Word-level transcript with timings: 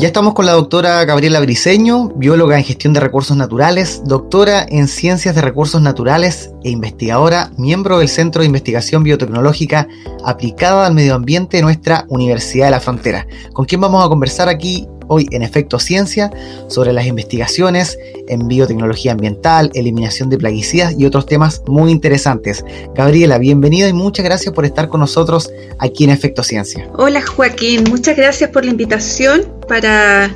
Ya 0.00 0.06
estamos 0.06 0.32
con 0.32 0.46
la 0.46 0.52
doctora 0.52 1.04
Gabriela 1.04 1.40
Briceño, 1.40 2.08
bióloga 2.16 2.56
en 2.56 2.64
gestión 2.64 2.94
de 2.94 3.00
recursos 3.00 3.36
naturales, 3.36 4.00
doctora 4.06 4.64
en 4.66 4.88
ciencias 4.88 5.34
de 5.34 5.42
recursos 5.42 5.82
naturales 5.82 6.54
e 6.64 6.70
investigadora, 6.70 7.50
miembro 7.58 7.98
del 7.98 8.08
Centro 8.08 8.40
de 8.40 8.46
Investigación 8.46 9.02
Biotecnológica 9.02 9.88
aplicada 10.24 10.86
al 10.86 10.94
medio 10.94 11.14
ambiente 11.14 11.58
de 11.58 11.64
nuestra 11.64 12.06
Universidad 12.08 12.68
de 12.68 12.70
la 12.70 12.80
Frontera, 12.80 13.26
con 13.52 13.66
quien 13.66 13.82
vamos 13.82 14.02
a 14.02 14.08
conversar 14.08 14.48
aquí 14.48 14.88
hoy 15.10 15.26
en 15.32 15.42
Efecto 15.42 15.78
Ciencia 15.78 16.30
sobre 16.68 16.92
las 16.92 17.04
investigaciones 17.06 17.98
en 18.28 18.46
biotecnología 18.46 19.12
ambiental, 19.12 19.70
eliminación 19.74 20.30
de 20.30 20.38
plaguicidas 20.38 20.94
y 20.96 21.04
otros 21.04 21.26
temas 21.26 21.62
muy 21.66 21.90
interesantes. 21.90 22.64
Gabriela, 22.94 23.38
bienvenida 23.38 23.88
y 23.88 23.92
muchas 23.92 24.24
gracias 24.24 24.54
por 24.54 24.64
estar 24.64 24.88
con 24.88 25.00
nosotros 25.00 25.50
aquí 25.78 26.04
en 26.04 26.10
Efecto 26.10 26.44
Ciencia. 26.44 26.88
Hola 26.94 27.22
Joaquín, 27.22 27.84
muchas 27.90 28.16
gracias 28.16 28.50
por 28.50 28.64
la 28.64 28.70
invitación. 28.70 29.42
Para 29.68 30.34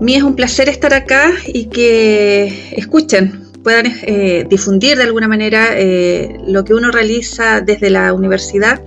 mí 0.00 0.14
es 0.14 0.22
un 0.22 0.36
placer 0.36 0.68
estar 0.68 0.94
acá 0.94 1.32
y 1.46 1.66
que 1.66 2.70
escuchen 2.76 3.44
puedan 3.64 3.86
eh, 4.02 4.46
difundir 4.48 4.96
de 4.96 5.02
alguna 5.02 5.26
manera 5.26 5.70
eh, 5.72 6.38
lo 6.46 6.64
que 6.64 6.72
uno 6.72 6.92
realiza 6.92 7.60
desde 7.60 7.90
la 7.90 8.12
universidad 8.12 8.80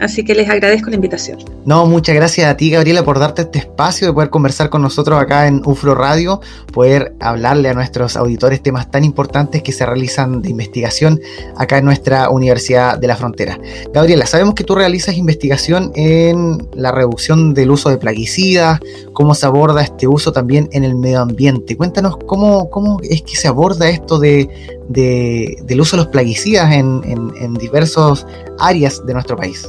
Así 0.00 0.24
que 0.24 0.34
les 0.34 0.48
agradezco 0.48 0.90
la 0.90 0.96
invitación. 0.96 1.38
No, 1.64 1.86
muchas 1.86 2.14
gracias 2.14 2.48
a 2.48 2.56
ti, 2.56 2.70
Gabriela, 2.70 3.04
por 3.04 3.18
darte 3.18 3.42
este 3.42 3.58
espacio 3.58 4.06
de 4.06 4.12
poder 4.12 4.30
conversar 4.30 4.70
con 4.70 4.80
nosotros 4.80 5.20
acá 5.20 5.46
en 5.46 5.62
UFRO 5.64 5.94
Radio, 5.94 6.40
poder 6.72 7.14
hablarle 7.20 7.68
a 7.68 7.74
nuestros 7.74 8.16
auditores 8.16 8.62
temas 8.62 8.90
tan 8.90 9.04
importantes 9.04 9.62
que 9.62 9.72
se 9.72 9.84
realizan 9.84 10.40
de 10.40 10.50
investigación 10.50 11.20
acá 11.56 11.78
en 11.78 11.84
nuestra 11.84 12.30
Universidad 12.30 12.98
de 12.98 13.06
la 13.08 13.16
Frontera. 13.16 13.58
Gabriela, 13.92 14.26
sabemos 14.26 14.54
que 14.54 14.64
tú 14.64 14.74
realizas 14.74 15.16
investigación 15.16 15.90
en 15.94 16.68
la 16.74 16.92
reducción 16.92 17.52
del 17.52 17.70
uso 17.70 17.90
de 17.90 17.98
plaguicidas, 17.98 18.80
cómo 19.12 19.34
se 19.34 19.46
aborda 19.46 19.82
este 19.82 20.06
uso 20.06 20.32
también 20.32 20.68
en 20.72 20.84
el 20.84 20.94
medio 20.94 21.20
ambiente. 21.20 21.76
Cuéntanos 21.76 22.16
cómo, 22.26 22.70
cómo 22.70 22.98
es 23.02 23.22
que 23.22 23.36
se 23.36 23.48
aborda 23.48 23.88
esto 23.88 24.18
de, 24.18 24.48
del 24.88 25.80
uso 25.80 25.96
de 25.96 26.04
los 26.04 26.12
plaguicidas 26.12 26.72
en, 26.72 27.02
en, 27.04 27.32
en 27.40 27.54
diversas 27.54 28.26
áreas 28.58 29.04
de 29.04 29.12
nuestro 29.12 29.36
país. 29.36 29.68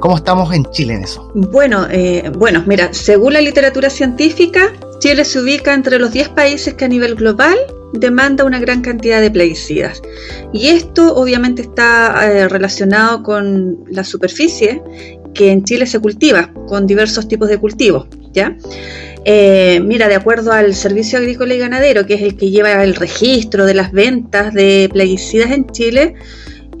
¿Cómo 0.00 0.16
estamos 0.16 0.54
en 0.54 0.64
Chile 0.70 0.94
en 0.94 1.02
eso? 1.02 1.30
Bueno, 1.34 1.86
eh, 1.90 2.30
bueno, 2.38 2.62
mira, 2.66 2.92
según 2.92 3.32
la 3.32 3.40
literatura 3.40 3.90
científica, 3.90 4.72
Chile 5.00 5.24
se 5.24 5.40
ubica 5.40 5.74
entre 5.74 5.98
los 5.98 6.12
10 6.12 6.30
países 6.30 6.74
que 6.74 6.84
a 6.84 6.88
nivel 6.88 7.16
global 7.16 7.56
demanda 7.94 8.44
una 8.44 8.60
gran 8.60 8.80
cantidad 8.80 9.20
de 9.20 9.30
plaguicidas. 9.30 10.02
Y 10.52 10.68
esto 10.68 11.14
obviamente 11.16 11.62
está 11.62 12.30
eh, 12.30 12.48
relacionado 12.48 13.22
con 13.22 13.84
la 13.90 14.04
superficie 14.04 14.82
que 15.34 15.50
en 15.50 15.64
Chile 15.64 15.86
se 15.86 15.98
cultiva, 15.98 16.52
con 16.68 16.86
diversos 16.86 17.28
tipos 17.28 17.48
de 17.48 17.58
cultivos, 17.58 18.06
¿ya? 18.32 18.56
Eh, 19.24 19.80
mira, 19.84 20.08
de 20.08 20.14
acuerdo 20.14 20.52
al 20.52 20.74
Servicio 20.74 21.18
Agrícola 21.18 21.54
y 21.54 21.58
Ganadero, 21.58 22.06
que 22.06 22.14
es 22.14 22.22
el 22.22 22.36
que 22.36 22.50
lleva 22.50 22.82
el 22.82 22.94
registro 22.94 23.66
de 23.66 23.74
las 23.74 23.92
ventas 23.92 24.54
de 24.54 24.88
plaguicidas 24.92 25.50
en 25.50 25.66
Chile, 25.66 26.14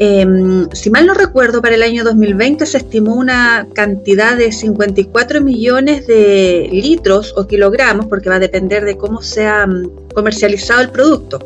Em, 0.00 0.68
si 0.72 0.90
mal 0.90 1.06
no 1.06 1.14
recuerdo, 1.14 1.60
para 1.60 1.74
el 1.74 1.82
año 1.82 2.04
2020 2.04 2.66
se 2.66 2.78
estimó 2.78 3.16
una 3.16 3.66
cantidad 3.72 4.36
de 4.36 4.52
54 4.52 5.40
millones 5.40 6.06
de 6.06 6.68
litros 6.70 7.34
o 7.36 7.48
kilogramos, 7.48 8.06
porque 8.06 8.28
va 8.28 8.36
a 8.36 8.40
depender 8.40 8.84
de 8.84 8.96
cómo 8.96 9.22
sea 9.22 9.66
mm, 9.66 10.08
comercializado 10.14 10.82
el 10.82 10.90
producto, 10.90 11.40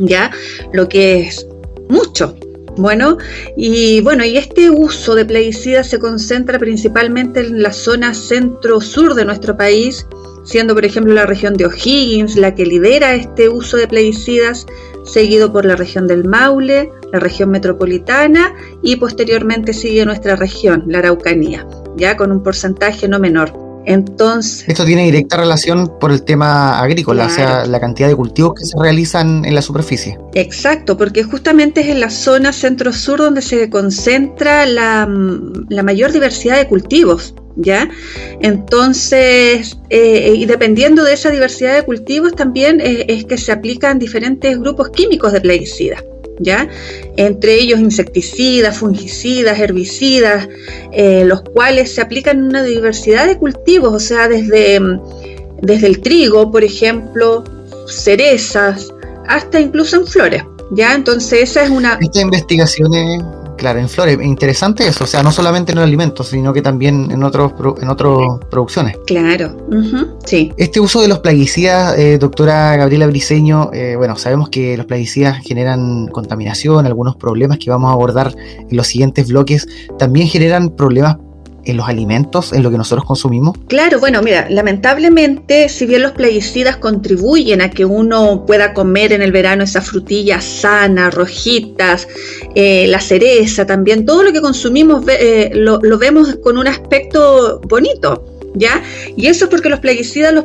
¿ya? 0.00 0.32
Lo 0.72 0.88
que 0.88 1.20
es 1.20 1.46
mucho. 1.88 2.36
Bueno, 2.76 3.16
y 3.56 4.00
bueno, 4.02 4.24
y 4.24 4.36
este 4.36 4.68
uso 4.70 5.14
de 5.14 5.24
plaguicidas 5.24 5.88
se 5.88 5.98
concentra 5.98 6.58
principalmente 6.58 7.40
en 7.40 7.62
la 7.62 7.72
zona 7.72 8.12
centro-sur 8.12 9.14
de 9.14 9.24
nuestro 9.24 9.56
país, 9.56 10.06
siendo 10.44 10.74
por 10.74 10.84
ejemplo 10.84 11.14
la 11.14 11.24
región 11.24 11.54
de 11.54 11.66
O'Higgins 11.66 12.36
la 12.36 12.54
que 12.54 12.66
lidera 12.66 13.14
este 13.14 13.48
uso 13.48 13.78
de 13.78 13.88
plaguicidas, 13.88 14.66
seguido 15.04 15.52
por 15.52 15.64
la 15.64 15.76
región 15.76 16.06
del 16.06 16.24
Maule, 16.24 16.90
la 17.16 17.20
región 17.20 17.50
metropolitana 17.50 18.54
y 18.82 18.96
posteriormente 18.96 19.72
sigue 19.72 20.04
nuestra 20.04 20.36
región, 20.36 20.84
la 20.86 20.98
Araucanía, 20.98 21.66
ya 21.96 22.16
con 22.16 22.30
un 22.30 22.42
porcentaje 22.42 23.08
no 23.08 23.18
menor. 23.18 23.52
Entonces, 23.86 24.68
esto 24.68 24.84
tiene 24.84 25.04
directa 25.04 25.36
relación 25.36 25.92
por 26.00 26.10
el 26.10 26.24
tema 26.24 26.80
agrícola, 26.80 27.26
o 27.26 27.30
sea, 27.30 27.66
la 27.66 27.78
cantidad 27.78 28.08
de 28.08 28.16
cultivos 28.16 28.54
que 28.58 28.66
se 28.66 28.76
realizan 28.80 29.44
en 29.44 29.54
la 29.54 29.62
superficie. 29.62 30.18
Exacto, 30.34 30.96
porque 30.96 31.22
justamente 31.22 31.82
es 31.82 31.88
en 31.88 32.00
la 32.00 32.10
zona 32.10 32.52
centro-sur 32.52 33.20
donde 33.20 33.42
se 33.42 33.70
concentra 33.70 34.66
la, 34.66 35.08
la 35.68 35.82
mayor 35.84 36.10
diversidad 36.10 36.56
de 36.56 36.66
cultivos. 36.66 37.34
¿ya? 37.56 37.88
Entonces, 38.40 39.78
eh, 39.90 40.34
y 40.36 40.46
dependiendo 40.46 41.02
de 41.04 41.14
esa 41.14 41.30
diversidad 41.30 41.74
de 41.74 41.82
cultivos 41.84 42.34
también 42.34 42.80
eh, 42.80 43.06
es 43.08 43.24
que 43.24 43.38
se 43.38 43.52
aplican 43.52 43.98
diferentes 43.98 44.58
grupos 44.58 44.90
químicos 44.90 45.32
de 45.32 45.40
plaguicidas. 45.40 46.04
¿Ya? 46.38 46.68
Entre 47.16 47.54
ellos 47.54 47.80
insecticidas, 47.80 48.76
fungicidas, 48.78 49.58
herbicidas, 49.58 50.48
eh, 50.92 51.24
los 51.24 51.42
cuales 51.42 51.94
se 51.94 52.02
aplican 52.02 52.38
en 52.38 52.44
una 52.44 52.62
diversidad 52.62 53.26
de 53.26 53.38
cultivos, 53.38 53.94
o 53.94 54.00
sea, 54.00 54.28
desde, 54.28 54.78
desde 55.62 55.86
el 55.86 56.00
trigo, 56.00 56.50
por 56.50 56.62
ejemplo, 56.62 57.42
cerezas, 57.88 58.88
hasta 59.26 59.60
incluso 59.60 59.96
en 59.96 60.06
flores, 60.06 60.42
¿ya? 60.72 60.94
Entonces 60.94 61.50
esa 61.50 61.64
es 61.64 61.70
una... 61.70 61.98
Esta 62.00 62.20
investigación 62.20 62.92
es 62.94 63.22
Claro, 63.56 63.78
en 63.78 63.88
flores, 63.88 64.18
interesante 64.22 64.86
eso, 64.86 65.04
o 65.04 65.06
sea, 65.06 65.22
no 65.22 65.32
solamente 65.32 65.72
en 65.72 65.76
los 65.76 65.84
alimentos, 65.84 66.28
sino 66.28 66.52
que 66.52 66.62
también 66.62 67.10
en 67.10 67.22
otros 67.22 67.52
en 67.80 67.88
otras 67.88 68.10
producciones. 68.50 68.96
Claro, 69.06 69.56
sí. 70.24 70.52
Este 70.56 70.80
uso 70.80 71.00
de 71.00 71.08
los 71.08 71.20
plaguicidas, 71.20 71.98
eh, 71.98 72.18
doctora 72.18 72.76
Gabriela 72.76 73.06
Briceño, 73.06 73.70
eh, 73.72 73.96
bueno, 73.96 74.16
sabemos 74.16 74.48
que 74.48 74.76
los 74.76 74.86
plaguicidas 74.86 75.38
generan 75.42 76.08
contaminación, 76.08 76.86
algunos 76.86 77.16
problemas 77.16 77.58
que 77.58 77.70
vamos 77.70 77.90
a 77.90 77.92
abordar 77.92 78.34
en 78.36 78.76
los 78.76 78.86
siguientes 78.86 79.28
bloques, 79.28 79.66
también 79.98 80.28
generan 80.28 80.70
problemas 80.70 81.16
en 81.66 81.76
los 81.76 81.88
alimentos, 81.88 82.52
en 82.52 82.62
lo 82.62 82.70
que 82.70 82.78
nosotros 82.78 83.04
consumimos? 83.04 83.56
Claro, 83.68 84.00
bueno, 84.00 84.22
mira, 84.22 84.46
lamentablemente, 84.48 85.68
si 85.68 85.86
bien 85.86 86.02
los 86.02 86.12
plaguicidas 86.12 86.76
contribuyen 86.76 87.60
a 87.60 87.70
que 87.70 87.84
uno 87.84 88.44
pueda 88.46 88.72
comer 88.72 89.12
en 89.12 89.22
el 89.22 89.32
verano 89.32 89.64
esas 89.64 89.88
frutillas 89.88 90.44
sanas, 90.44 91.14
rojitas, 91.14 92.08
eh, 92.54 92.86
la 92.88 93.00
cereza 93.00 93.66
también, 93.66 94.06
todo 94.06 94.22
lo 94.22 94.32
que 94.32 94.40
consumimos 94.40 95.04
eh, 95.08 95.50
lo, 95.54 95.78
lo 95.82 95.98
vemos 95.98 96.36
con 96.42 96.58
un 96.58 96.68
aspecto 96.68 97.60
bonito 97.66 98.35
¿ya? 98.56 98.82
Y 99.16 99.26
eso 99.26 99.44
es 99.44 99.50
porque 99.50 99.68
los 99.68 99.80
plaguicidas 99.80 100.32
los, 100.32 100.44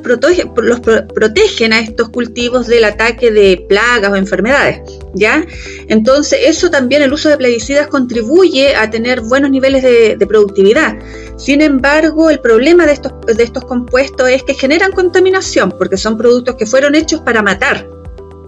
los 0.58 0.80
protegen 0.80 1.74
a 1.74 1.80
estos 1.80 2.10
cultivos 2.10 2.68
del 2.68 2.84
ataque 2.84 3.32
de 3.32 3.66
plagas 3.68 4.12
o 4.12 4.16
enfermedades, 4.16 4.82
¿ya? 5.16 5.46
Entonces, 5.88 6.40
eso 6.44 6.70
también, 6.70 7.02
el 7.02 7.14
uso 7.14 7.30
de 7.30 7.38
plaguicidas 7.38 7.88
contribuye 7.88 8.76
a 8.76 8.90
tener 8.90 9.22
buenos 9.22 9.50
niveles 9.50 9.84
de, 9.84 10.18
productividad. 10.28 10.98
Sin 11.38 11.62
embargo, 11.62 12.30
el 12.30 12.40
problema 12.40 12.86
de 12.86 12.94
estos, 12.94 13.12
de 13.26 13.44
estos 13.44 13.66
compuestos 13.66 14.30
es 14.30 14.44
que 14.44 14.54
generan 14.54 14.92
contaminación, 14.92 15.72
porque 15.72 15.98
son 15.98 16.18
productos 16.18 16.56
que 16.56 16.66
fueron 16.66 16.96
hechos 16.96 17.22
para 17.22 17.42
matar, 17.42 17.90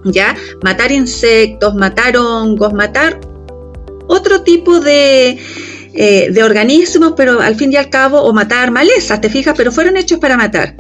¿ya? 0.05 0.35
Matar 0.61 0.91
insectos, 0.91 1.73
matar 1.75 2.15
hongos, 2.15 2.73
matar 2.73 3.19
otro 4.07 4.43
tipo 4.43 4.79
de 4.79 5.39
eh, 5.95 6.31
de 6.31 6.43
organismos, 6.43 7.13
pero 7.15 7.39
al 7.39 7.55
fin 7.55 7.71
y 7.71 7.75
al 7.75 7.89
cabo, 7.91 8.19
o 8.21 8.33
matar 8.33 8.71
malezas, 8.71 9.21
te 9.21 9.29
fijas, 9.29 9.53
pero 9.55 9.71
fueron 9.71 9.95
hechos 9.95 10.17
para 10.17 10.35
matar. 10.35 10.75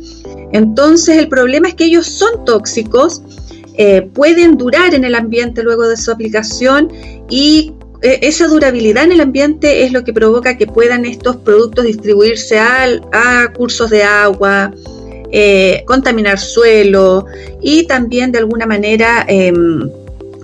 Entonces 0.51 1.17
el 1.17 1.27
problema 1.27 1.67
es 1.67 1.75
que 1.75 1.85
ellos 1.85 2.07
son 2.07 2.43
tóxicos, 2.45 3.21
eh, 3.77 4.09
pueden 4.13 4.57
durar 4.57 4.95
en 4.95 5.03
el 5.03 5.13
ambiente 5.13 5.61
luego 5.61 5.87
de 5.87 5.97
su 5.97 6.11
aplicación 6.11 6.91
y 7.29 7.73
eh, 8.01 8.19
esa 8.23 8.47
durabilidad 8.47 9.03
en 9.03 9.11
el 9.11 9.21
ambiente 9.21 9.83
es 9.83 9.91
lo 9.91 10.03
que 10.03 10.13
provoca 10.13 10.57
que 10.57 10.65
puedan 10.65 11.05
estos 11.05 11.37
productos 11.37 11.85
distribuirse 11.85 12.59
a, 12.59 13.53
cursos 13.55 13.91
de 13.91 14.03
agua, 14.03 14.71
contaminar 15.85 16.39
suelo 16.39 17.25
y 17.61 17.85
también 17.85 18.31
de 18.31 18.39
alguna 18.39 18.65
manera 18.65 19.25
em, 19.27 19.89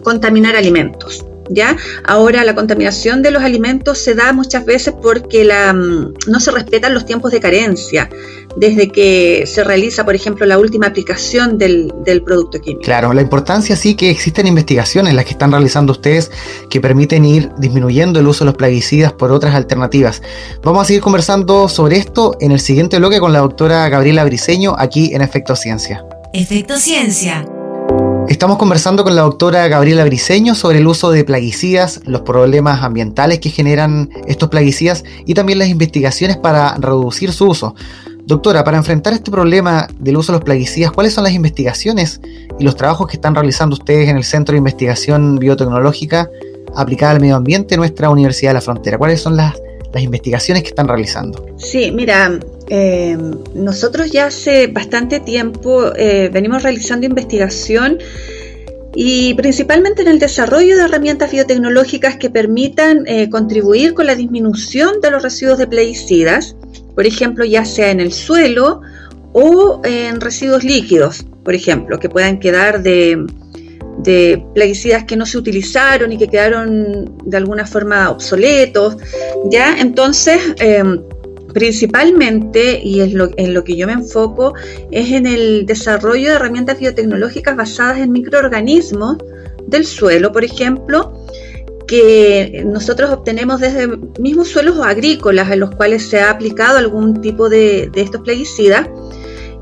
contaminar 0.04 0.56
alimentos. 0.56 1.26
¿Ya? 1.50 1.76
Ahora 2.06 2.44
la 2.44 2.56
contaminación 2.56 3.22
de 3.22 3.32
los 3.32 3.44
alimentos 3.44 3.98
se 3.98 4.16
da 4.16 4.34
muchas 4.34 4.66
veces 4.66 4.94
porque 5.02 5.44
la, 5.44 5.74
mm, 5.74 6.14
no 6.28 6.40
se 6.40 6.52
respetan 6.52 6.94
los 6.94 7.06
tiempos 7.06 7.32
de 7.32 7.40
carencia 7.40 8.10
desde 8.56 8.90
que 8.90 9.46
se 9.46 9.64
realiza, 9.64 10.04
por 10.04 10.16
ejemplo, 10.16 10.46
la 10.46 10.58
última 10.58 10.88
aplicación 10.88 11.58
del, 11.58 11.94
del, 12.04 12.24
producto 12.24 12.60
químico. 12.60 12.82
Claro, 12.82 13.14
la 13.14 13.22
importancia 13.22 13.76
sí 13.76 13.96
que 13.96 14.10
existen 14.10 14.48
investigaciones 14.48 15.14
las 15.14 15.26
que 15.26 15.32
están 15.32 15.52
realizando 15.52 15.92
ustedes 15.92 16.32
que 16.70 16.82
permiten 16.82 17.26
ir 17.26 17.52
disminuyendo 17.58 18.20
el 18.20 18.28
uso 18.28 18.44
de 18.44 18.48
los 18.48 18.56
plaguicidas 18.56 19.14
por 19.14 19.32
otras 19.32 19.56
alternativas. 19.56 20.22
Vamos 20.64 20.84
a 20.84 20.86
seguir 20.86 21.02
conversando 21.02 21.70
sobre 21.70 21.98
esto 21.98 22.36
en 22.40 22.52
el 22.52 22.60
siguiente 22.60 22.98
bloque 22.98 23.20
con 23.20 23.34
la 23.34 23.40
doctora 23.40 23.88
Gabriela 23.90 24.24
Briseño 24.26 24.76
aquí 24.78 25.14
en 25.14 25.22
Efecto 25.22 25.56
Ciencia. 25.56 26.04
Efecto 26.34 26.78
Ciencia 26.78 27.46
Estamos 28.30 28.60
conversando 28.60 29.04
con 29.04 29.16
la 29.16 29.24
doctora 29.24 29.68
Gabriela 29.68 30.06
Briseño 30.06 30.54
sobre 30.54 30.78
el 30.78 30.86
uso 30.86 31.10
de 31.10 31.24
plaguicidas, 31.24 32.02
los 32.06 32.22
problemas 32.22 32.84
ambientales 32.84 33.40
que 33.40 33.50
generan 33.50 34.12
estos 34.28 34.50
plaguicidas 34.50 35.04
y 35.26 35.34
también 35.34 35.58
las 35.58 35.68
investigaciones 35.68 36.38
para 36.38 36.76
reducir 36.76 37.34
su 37.34 37.48
uso. 37.48 37.74
Doctora, 38.26 38.64
para 38.64 38.78
enfrentar 38.78 39.14
este 39.14 39.32
problema 39.32 39.88
del 39.98 40.16
uso 40.16 40.32
de 40.32 40.38
los 40.38 40.46
plaguicidas, 40.46 40.92
¿cuáles 40.92 41.14
son 41.14 41.24
las 41.24 41.34
investigaciones 41.34 42.22
y 42.60 42.64
los 42.64 42.76
trabajos 42.76 43.08
que 43.08 43.16
están 43.16 43.34
realizando 43.34 43.74
ustedes 43.74 44.08
en 44.10 44.18
el 44.18 44.24
Centro 44.24 44.54
de 44.54 44.60
Investigación 44.60 45.40
Biotecnológica 45.40 46.30
aplicada 46.76 47.14
al 47.14 47.22
medio 47.22 47.36
ambiente 47.36 47.70
de 47.70 47.78
nuestra 47.78 48.12
Universidad 48.12 48.52
de 48.52 48.54
la 48.54 48.62
Frontera? 48.62 49.00
¿Cuáles 49.00 49.22
son 49.22 49.38
las, 49.38 49.56
las 49.92 50.04
investigaciones 50.04 50.62
que 50.62 50.70
están 50.70 50.88
realizando? 50.88 51.48
Sí, 51.58 51.92
mira, 51.92 52.38
eh, 52.70 53.18
nosotros 53.56 54.12
ya 54.12 54.28
hace 54.28 54.68
bastante 54.68 55.20
tiempo 55.20 55.92
eh, 55.96 56.30
venimos 56.32 56.62
realizando 56.62 57.08
investigación 57.08 57.98
y 58.94 59.34
principalmente 59.34 60.04
en 60.04 60.08
el 60.08 60.20
desarrollo 60.20 60.76
de 60.76 60.84
herramientas 60.84 61.32
biotecnológicas 61.32 62.18
que 62.18 62.30
permitan 62.30 63.08
eh, 63.08 63.30
contribuir 63.30 63.96
con 63.96 64.06
la 64.06 64.16
disminución 64.16 65.02
de 65.02 65.10
los 65.10 65.24
residuos 65.24 65.58
de 65.58 65.66
plaguicidas, 65.68 66.56
por 66.94 67.08
ejemplo, 67.08 67.44
ya 67.44 67.66
sea 67.66 67.90
en 67.90 68.00
el 68.00 68.14
suelo 68.14 68.82
o 69.34 69.82
en 69.84 70.22
residuos 70.22 70.64
líquidos, 70.64 71.26
por 71.44 71.56
ejemplo, 71.56 72.00
que 72.00 72.10
puedan 72.10 72.40
quedar 72.40 72.84
de, 72.84 73.26
de 74.00 74.44
plaguicidas 74.54 75.06
que 75.06 75.16
no 75.16 75.26
se 75.26 75.38
utilizaron 75.38 76.12
y 76.12 76.18
que 76.18 76.28
quedaron 76.28 77.18
de 77.26 77.38
alguna 77.38 77.66
forma 77.66 78.10
obsoletos, 78.10 78.98
¿ya? 79.50 79.78
Entonces, 79.80 80.40
principalmente, 81.60 82.80
y 82.82 83.02
es 83.02 83.14
en 83.36 83.54
lo 83.54 83.64
que 83.64 83.76
yo 83.76 83.86
me 83.86 83.94
enfoco, 83.94 84.54
es 84.92 85.12
en 85.12 85.28
el 85.28 85.66
desarrollo 85.66 86.30
de 86.30 86.36
herramientas 86.36 86.80
biotecnológicas 86.80 87.56
basadas 87.58 88.00
en 88.00 88.14
microorganismos 88.14 89.18
del 89.68 89.86
suelo, 89.86 90.32
por 90.32 90.46
ejemplo, 90.46 91.14
que 91.86 92.64
nosotros 92.66 93.12
obtenemos 93.12 93.60
desde 93.60 93.88
mismos 94.20 94.48
suelos 94.48 94.80
agrícolas 94.80 95.52
en 95.52 95.60
los 95.60 95.72
cuales 95.72 96.08
se 96.08 96.22
ha 96.22 96.30
aplicado 96.30 96.78
algún 96.78 97.20
tipo 97.20 97.50
de, 97.50 97.92
estos 97.94 98.22
plaguicidas. 98.22 98.88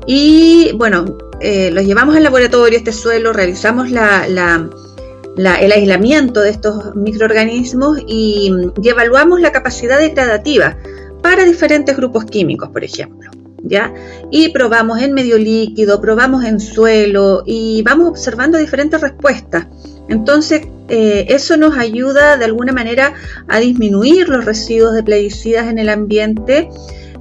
Y 0.06 0.70
bueno, 0.76 1.18
eh, 1.40 1.70
los 1.72 1.84
llevamos 1.84 2.14
al 2.14 2.22
laboratorio, 2.22 2.78
este 2.78 2.92
suelo, 2.92 3.32
realizamos 3.32 3.88
el 3.88 5.72
aislamiento 5.72 6.42
de 6.42 6.50
estos 6.50 6.94
microorganismos 6.94 7.98
y, 8.06 8.52
y 8.80 8.88
evaluamos 8.88 9.40
la 9.40 9.50
capacidad 9.50 9.98
degradativa 9.98 10.76
para 11.22 11.44
diferentes 11.44 11.96
grupos 11.96 12.24
químicos, 12.24 12.68
por 12.70 12.84
ejemplo. 12.84 13.30
¿Ya? 13.64 13.92
Y 14.30 14.50
probamos 14.50 15.00
en 15.02 15.12
medio 15.12 15.36
líquido, 15.36 16.00
probamos 16.00 16.44
en 16.44 16.60
suelo 16.60 17.42
y 17.44 17.82
vamos 17.82 18.08
observando 18.08 18.56
diferentes 18.56 19.00
respuestas. 19.00 19.66
Entonces, 20.08 20.62
eh, 20.88 21.26
eso 21.28 21.56
nos 21.56 21.76
ayuda 21.76 22.36
de 22.36 22.44
alguna 22.44 22.72
manera 22.72 23.14
a 23.48 23.58
disminuir 23.58 24.28
los 24.28 24.44
residuos 24.44 24.94
de 24.94 25.02
plaguicidas 25.02 25.66
en 25.66 25.78
el 25.78 25.88
ambiente. 25.88 26.70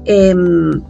Em, 0.06 0.82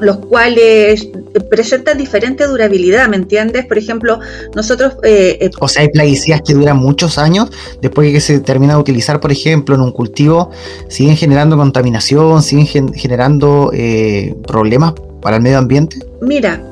los 0.00 0.18
cuales 0.18 1.08
presentan 1.50 1.98
diferente 1.98 2.46
durabilidad, 2.46 3.08
¿me 3.08 3.16
entiendes? 3.16 3.66
Por 3.66 3.78
ejemplo, 3.78 4.20
nosotros... 4.54 4.94
Eh, 5.02 5.38
eh, 5.40 5.50
o 5.58 5.68
sea, 5.68 5.82
hay 5.82 5.88
plaguicidas 5.88 6.42
que 6.42 6.54
duran 6.54 6.76
muchos 6.76 7.18
años 7.18 7.50
después 7.80 8.06
de 8.08 8.14
que 8.14 8.20
se 8.20 8.40
termina 8.40 8.74
de 8.74 8.80
utilizar, 8.80 9.20
por 9.20 9.32
ejemplo, 9.32 9.74
en 9.74 9.80
un 9.80 9.92
cultivo, 9.92 10.50
siguen 10.88 11.16
generando 11.16 11.56
contaminación, 11.56 12.42
siguen 12.42 12.92
generando 12.92 13.70
eh, 13.74 14.34
problemas 14.46 14.94
para 15.20 15.36
el 15.36 15.42
medio 15.42 15.58
ambiente. 15.58 15.98
Mira, 16.20 16.62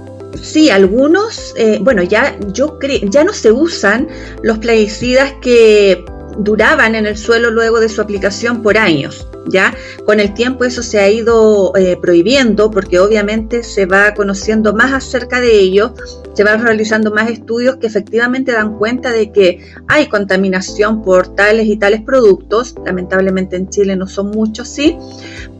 Sí, 0.42 0.68
algunos, 0.68 1.54
bueno, 1.82 2.02
ya 2.02 2.36
yo 2.52 2.80
creo, 2.80 2.98
ya 3.04 3.22
no 3.22 3.32
se 3.32 3.52
usan 3.52 4.08
los 4.42 4.58
plaguicidas 4.58 5.32
que 5.40 6.04
duraban 6.38 6.94
en 6.94 7.06
el 7.06 7.16
suelo 7.16 7.50
luego 7.50 7.80
de 7.80 7.88
su 7.88 8.00
aplicación 8.00 8.62
por 8.62 8.78
años. 8.78 9.26
¿ya? 9.46 9.74
Con 10.04 10.20
el 10.20 10.34
tiempo 10.34 10.64
eso 10.64 10.82
se 10.82 11.00
ha 11.00 11.10
ido 11.10 11.72
eh, 11.76 11.96
prohibiendo 12.00 12.70
porque 12.70 12.98
obviamente 12.98 13.62
se 13.62 13.86
va 13.86 14.14
conociendo 14.14 14.74
más 14.74 14.92
acerca 14.92 15.40
de 15.40 15.58
ello, 15.58 15.94
se 16.34 16.44
van 16.44 16.62
realizando 16.62 17.10
más 17.10 17.30
estudios 17.30 17.76
que 17.76 17.86
efectivamente 17.86 18.52
dan 18.52 18.78
cuenta 18.78 19.12
de 19.12 19.32
que 19.32 19.72
hay 19.88 20.06
contaminación 20.08 21.02
por 21.02 21.34
tales 21.34 21.66
y 21.66 21.76
tales 21.76 22.02
productos, 22.02 22.74
lamentablemente 22.84 23.56
en 23.56 23.68
Chile 23.68 23.96
no 23.96 24.06
son 24.06 24.30
muchos, 24.30 24.68
sí, 24.68 24.96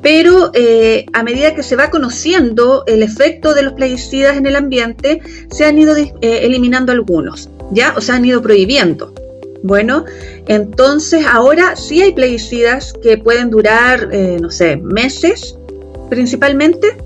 pero 0.03 0.51
eh, 0.55 1.07
a 1.13 1.23
medida 1.23 1.55
que 1.55 1.63
se 1.63 1.77
va 1.77 1.91
conociendo 1.91 2.85
el 2.87 3.03
efecto 3.03 3.55
de 3.55 3.63
los 3.63 3.75
plaguicidas 3.75 4.37
en 4.37 4.47
el 4.47 4.57
ambiente, 4.57 5.21
se 5.51 5.65
han 5.65 5.79
ido 5.79 5.97
eh, 5.97 6.11
eliminando 6.21 6.93
algunos, 6.93 7.49
¿ya? 7.71 7.95
O 7.97 8.01
se 8.01 8.13
han 8.13 8.25
ido 8.25 8.43
prohibiendo. 8.43 9.15
Bueno, 9.65 10.05
entonces 10.47 11.25
ahora 11.27 11.75
sí 11.75 12.03
hay 12.03 12.13
plaguicidas 12.13 12.93
que 13.03 13.17
pueden 13.17 13.49
durar, 13.49 14.11
eh, 14.13 14.37
no 14.39 14.51
sé, 14.51 14.77
meses 14.77 15.57
principalmente. 16.11 16.99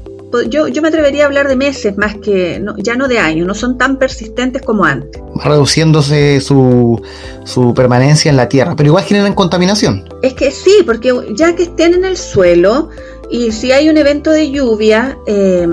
Yo, 0.48 0.66
yo 0.66 0.82
me 0.82 0.88
atrevería 0.88 1.22
a 1.22 1.26
hablar 1.26 1.46
de 1.46 1.54
meses 1.54 1.96
más 1.96 2.16
que, 2.16 2.60
ya 2.78 2.96
no 2.96 3.06
de 3.06 3.20
años, 3.20 3.46
no 3.46 3.54
son 3.54 3.78
tan 3.78 3.96
persistentes 3.96 4.60
como 4.60 4.84
antes. 4.84 5.22
Reduciéndose 5.36 6.40
su, 6.40 7.00
su 7.44 7.72
permanencia 7.74 8.28
en 8.28 8.36
la 8.36 8.48
tierra, 8.48 8.74
pero 8.74 8.88
igual 8.88 9.04
generan 9.04 9.34
contaminación. 9.34 10.08
Es 10.22 10.34
que 10.34 10.50
sí, 10.50 10.82
porque 10.84 11.14
ya 11.36 11.54
que 11.54 11.62
estén 11.62 11.94
en 11.94 12.04
el 12.04 12.16
suelo 12.16 12.88
y 13.30 13.52
si 13.52 13.70
hay 13.70 13.88
un 13.88 13.96
evento 13.96 14.32
de 14.32 14.50
lluvia, 14.50 15.16
eh, 15.26 15.64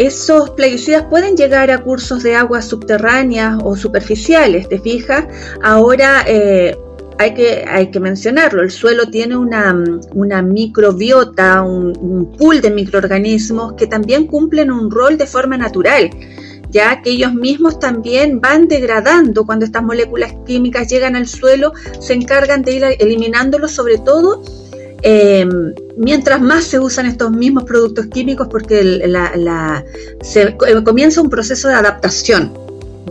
esos 0.00 0.48
plaguicidas 0.50 1.04
pueden 1.10 1.36
llegar 1.36 1.70
a 1.70 1.76
cursos 1.76 2.22
de 2.22 2.34
aguas 2.34 2.64
subterráneas 2.66 3.58
o 3.62 3.76
superficiales, 3.76 4.66
¿te 4.66 4.78
fijas? 4.78 5.26
Ahora 5.62 6.24
eh, 6.26 6.74
hay, 7.18 7.34
que, 7.34 7.66
hay 7.68 7.90
que 7.90 8.00
mencionarlo, 8.00 8.62
el 8.62 8.70
suelo 8.70 9.10
tiene 9.10 9.36
una, 9.36 9.74
microbiota, 10.42 11.60
un, 11.60 11.92
un, 12.00 12.32
pool 12.38 12.62
de 12.62 12.70
microorganismos 12.70 13.74
que 13.74 13.86
también 13.86 14.26
cumplen 14.26 14.70
un 14.70 14.90
rol 14.90 15.18
de 15.18 15.26
forma 15.26 15.58
natural 15.58 16.08
ya 16.70 17.02
que 17.02 17.10
ellos 17.10 17.34
mismos 17.34 17.78
también 17.80 18.40
van 18.40 18.68
degradando 18.68 19.44
cuando 19.44 19.64
estas 19.64 19.82
moléculas 19.82 20.32
químicas 20.46 20.88
llegan 20.88 21.16
al 21.16 21.26
suelo, 21.26 21.72
se 21.98 22.14
encargan 22.14 22.62
de 22.62 22.72
ir 22.72 22.84
eliminándolos 23.00 23.72
sobre 23.72 23.98
todo 23.98 24.42
eh, 25.02 25.46
mientras 25.96 26.40
más 26.40 26.64
se 26.64 26.78
usan 26.78 27.06
estos 27.06 27.30
mismos 27.30 27.64
productos 27.64 28.06
químicos 28.06 28.48
porque 28.50 29.00
se, 30.22 30.42
eh, 30.42 30.56
comienza 30.84 31.20
un 31.20 31.30
proceso 31.30 31.68
de 31.68 31.74
adaptación. 31.74 32.52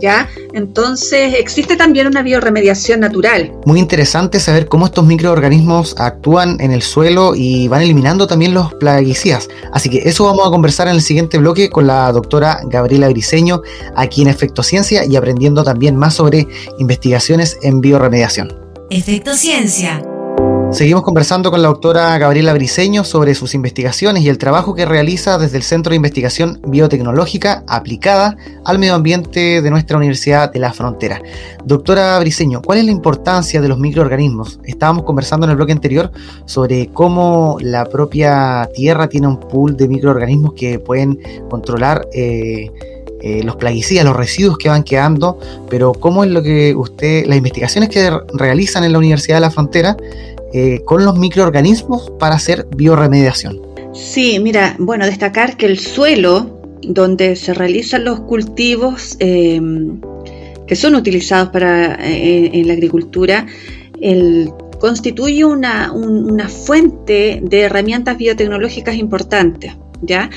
¿Ya? 0.00 0.30
Entonces 0.54 1.34
existe 1.36 1.76
también 1.76 2.06
una 2.06 2.22
bioremediación 2.22 3.00
natural. 3.00 3.52
Muy 3.66 3.78
interesante 3.78 4.40
saber 4.40 4.66
cómo 4.66 4.86
estos 4.86 5.04
microorganismos 5.04 5.94
actúan 5.98 6.58
en 6.58 6.72
el 6.72 6.80
suelo 6.80 7.34
y 7.34 7.68
van 7.68 7.82
eliminando 7.82 8.26
también 8.26 8.54
los 8.54 8.72
plaguicidas. 8.74 9.50
Así 9.74 9.90
que 9.90 9.98
eso 10.08 10.24
vamos 10.24 10.46
a 10.46 10.50
conversar 10.50 10.88
en 10.88 10.94
el 10.94 11.02
siguiente 11.02 11.36
bloque 11.36 11.68
con 11.68 11.86
la 11.86 12.10
doctora 12.12 12.60
Gabriela 12.64 13.08
Griseño 13.08 13.60
aquí 13.94 14.22
en 14.22 14.28
Efecto 14.28 14.62
Ciencia 14.62 15.04
y 15.04 15.16
aprendiendo 15.16 15.64
también 15.64 15.96
más 15.96 16.14
sobre 16.14 16.48
investigaciones 16.78 17.58
en 17.60 17.82
bioremediación. 17.82 18.58
Efecto 18.88 19.34
Ciencia 19.34 20.02
Seguimos 20.72 21.02
conversando 21.02 21.50
con 21.50 21.62
la 21.62 21.68
doctora 21.68 22.16
Gabriela 22.16 22.54
Briseño 22.54 23.02
sobre 23.02 23.34
sus 23.34 23.54
investigaciones 23.54 24.22
y 24.22 24.28
el 24.28 24.38
trabajo 24.38 24.72
que 24.72 24.86
realiza 24.86 25.36
desde 25.36 25.56
el 25.56 25.64
Centro 25.64 25.90
de 25.90 25.96
Investigación 25.96 26.60
Biotecnológica 26.64 27.64
aplicada 27.66 28.36
al 28.64 28.78
medio 28.78 28.94
ambiente 28.94 29.62
de 29.62 29.70
nuestra 29.70 29.96
Universidad 29.96 30.52
de 30.52 30.60
la 30.60 30.72
Frontera. 30.72 31.20
Doctora 31.64 32.16
Briseño, 32.20 32.62
¿cuál 32.62 32.78
es 32.78 32.84
la 32.84 32.92
importancia 32.92 33.60
de 33.60 33.66
los 33.66 33.78
microorganismos? 33.80 34.60
Estábamos 34.64 35.02
conversando 35.02 35.44
en 35.44 35.50
el 35.50 35.56
bloque 35.56 35.72
anterior 35.72 36.12
sobre 36.46 36.86
cómo 36.92 37.58
la 37.60 37.84
propia 37.86 38.68
Tierra 38.72 39.08
tiene 39.08 39.26
un 39.26 39.40
pool 39.40 39.76
de 39.76 39.88
microorganismos 39.88 40.54
que 40.54 40.78
pueden 40.78 41.18
controlar 41.50 42.06
eh, 42.14 42.70
eh, 43.22 43.42
los 43.42 43.56
plaguicidas, 43.56 44.04
los 44.04 44.16
residuos 44.16 44.56
que 44.56 44.68
van 44.68 44.84
quedando, 44.84 45.38
pero 45.68 45.92
cómo 45.92 46.22
es 46.22 46.30
lo 46.30 46.42
que 46.42 46.74
usted, 46.76 47.26
las 47.26 47.36
investigaciones 47.36 47.90
que 47.90 48.10
realizan 48.34 48.84
en 48.84 48.92
la 48.92 48.98
Universidad 48.98 49.36
de 49.36 49.40
la 49.42 49.50
Frontera 49.50 49.96
eh, 50.52 50.80
con 50.84 51.04
los 51.04 51.18
microorganismos 51.18 52.10
para 52.18 52.34
hacer 52.34 52.66
bioremediación. 52.76 53.60
Sí, 53.92 54.38
mira, 54.40 54.76
bueno, 54.78 55.06
destacar 55.06 55.56
que 55.56 55.66
el 55.66 55.78
suelo 55.78 56.60
donde 56.82 57.36
se 57.36 57.54
realizan 57.54 58.04
los 58.04 58.20
cultivos 58.20 59.16
em, 59.18 60.00
que 60.66 60.76
son 60.76 60.94
utilizados 60.94 61.50
para, 61.50 61.94
eh, 61.94 62.50
en 62.52 62.66
la 62.66 62.74
agricultura, 62.74 63.46
constituye 64.80 65.44
una, 65.44 65.92
una 65.92 66.48
fuente 66.48 67.40
de 67.42 67.60
herramientas 67.60 68.16
biotecnológicas 68.16 68.96
importantes. 68.96 69.72
¿Ya? 70.02 70.30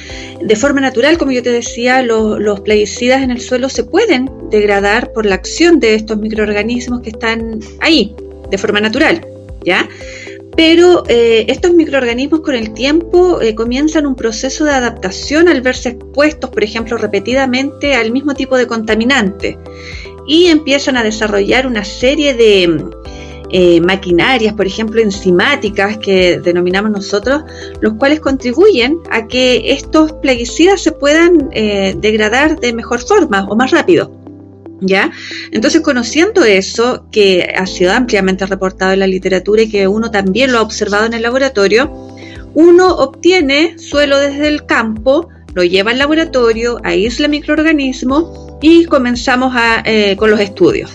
De 0.43 0.55
forma 0.57 0.81
natural, 0.81 1.17
como 1.17 1.31
yo 1.31 1.41
te 1.41 1.51
decía, 1.51 2.03
los 2.03 2.59
plaguicidas 2.61 3.21
en 3.21 3.31
el 3.31 3.39
suelo 3.39 3.69
se 3.69 3.85
pueden 3.85 4.29
degradar 4.51 5.13
por 5.13 5.25
la 5.25 5.35
acción 5.35 5.79
de 5.79 5.95
estos 5.95 6.17
microorganismos 6.17 6.99
que 6.99 7.11
están 7.11 7.61
ahí, 7.79 8.13
de 8.51 8.57
forma 8.57 8.81
natural, 8.81 9.25
Pero 10.55 11.03
eh, 11.07 11.45
estos 11.47 11.73
microorganismos 11.73 12.41
con 12.41 12.55
el 12.55 12.73
tiempo 12.73 13.41
eh, 13.41 13.55
comienzan 13.55 14.05
un 14.05 14.15
proceso 14.15 14.65
de 14.65 14.71
adaptación 14.71 15.47
al 15.47 15.61
verse 15.61 15.89
expuestos, 15.89 16.49
por 16.49 16.63
ejemplo, 16.63 16.97
repetidamente 16.97 17.95
al 17.95 18.11
mismo 18.11 18.35
tipo 18.35 18.55
de 18.55 18.67
contaminante 18.67 19.57
y 20.27 20.47
empiezan 20.47 20.95
a 20.95 21.03
desarrollar 21.03 21.65
una 21.65 21.83
serie 21.83 22.33
de 22.35 22.85
eh, 23.49 23.81
maquinarias, 23.81 24.53
por 24.53 24.67
ejemplo, 24.67 25.01
enzimáticas 25.01 25.97
que 25.97 26.39
denominamos 26.39 26.91
nosotros, 26.91 27.43
los 27.81 27.95
cuales 27.95 28.19
contribuyen 28.19 28.99
a 29.09 29.27
que 29.27 29.73
estos 29.73 30.13
plaguicidas 30.13 30.81
se 30.81 30.91
puedan 30.91 31.49
degradar 31.49 32.59
de 32.59 32.73
mejor 32.73 33.01
forma 33.01 33.45
o 33.49 33.55
más 33.55 33.71
rápido. 33.71 34.22
Entonces, 35.51 35.81
conociendo 35.81 36.43
eso, 36.43 37.05
que 37.11 37.53
ha 37.57 37.65
sido 37.65 37.91
ampliamente 37.93 38.45
reportado 38.45 38.93
en 38.93 38.99
la 38.99 39.07
literatura 39.07 39.63
y 39.63 39.69
que 39.69 39.87
uno 39.87 40.11
también 40.11 40.51
lo 40.51 40.59
ha 40.59 40.61
observado 40.61 41.05
en 41.05 41.13
el 41.13 41.21
laboratorio, 41.21 41.91
uno 42.53 42.95
obtiene 42.95 43.77
suelo 43.79 44.19
desde 44.19 44.47
el 44.47 44.65
campo, 44.65 45.29
lo 45.53 45.63
lleva 45.63 45.91
al 45.91 45.99
laboratorio, 45.99 46.79
aísla 46.83 47.27
microorganismos 47.27 48.57
y 48.61 48.85
comenzamos 48.85 49.53
eh, 49.85 50.15
con 50.17 50.31
los 50.31 50.39
estudios. 50.39 50.91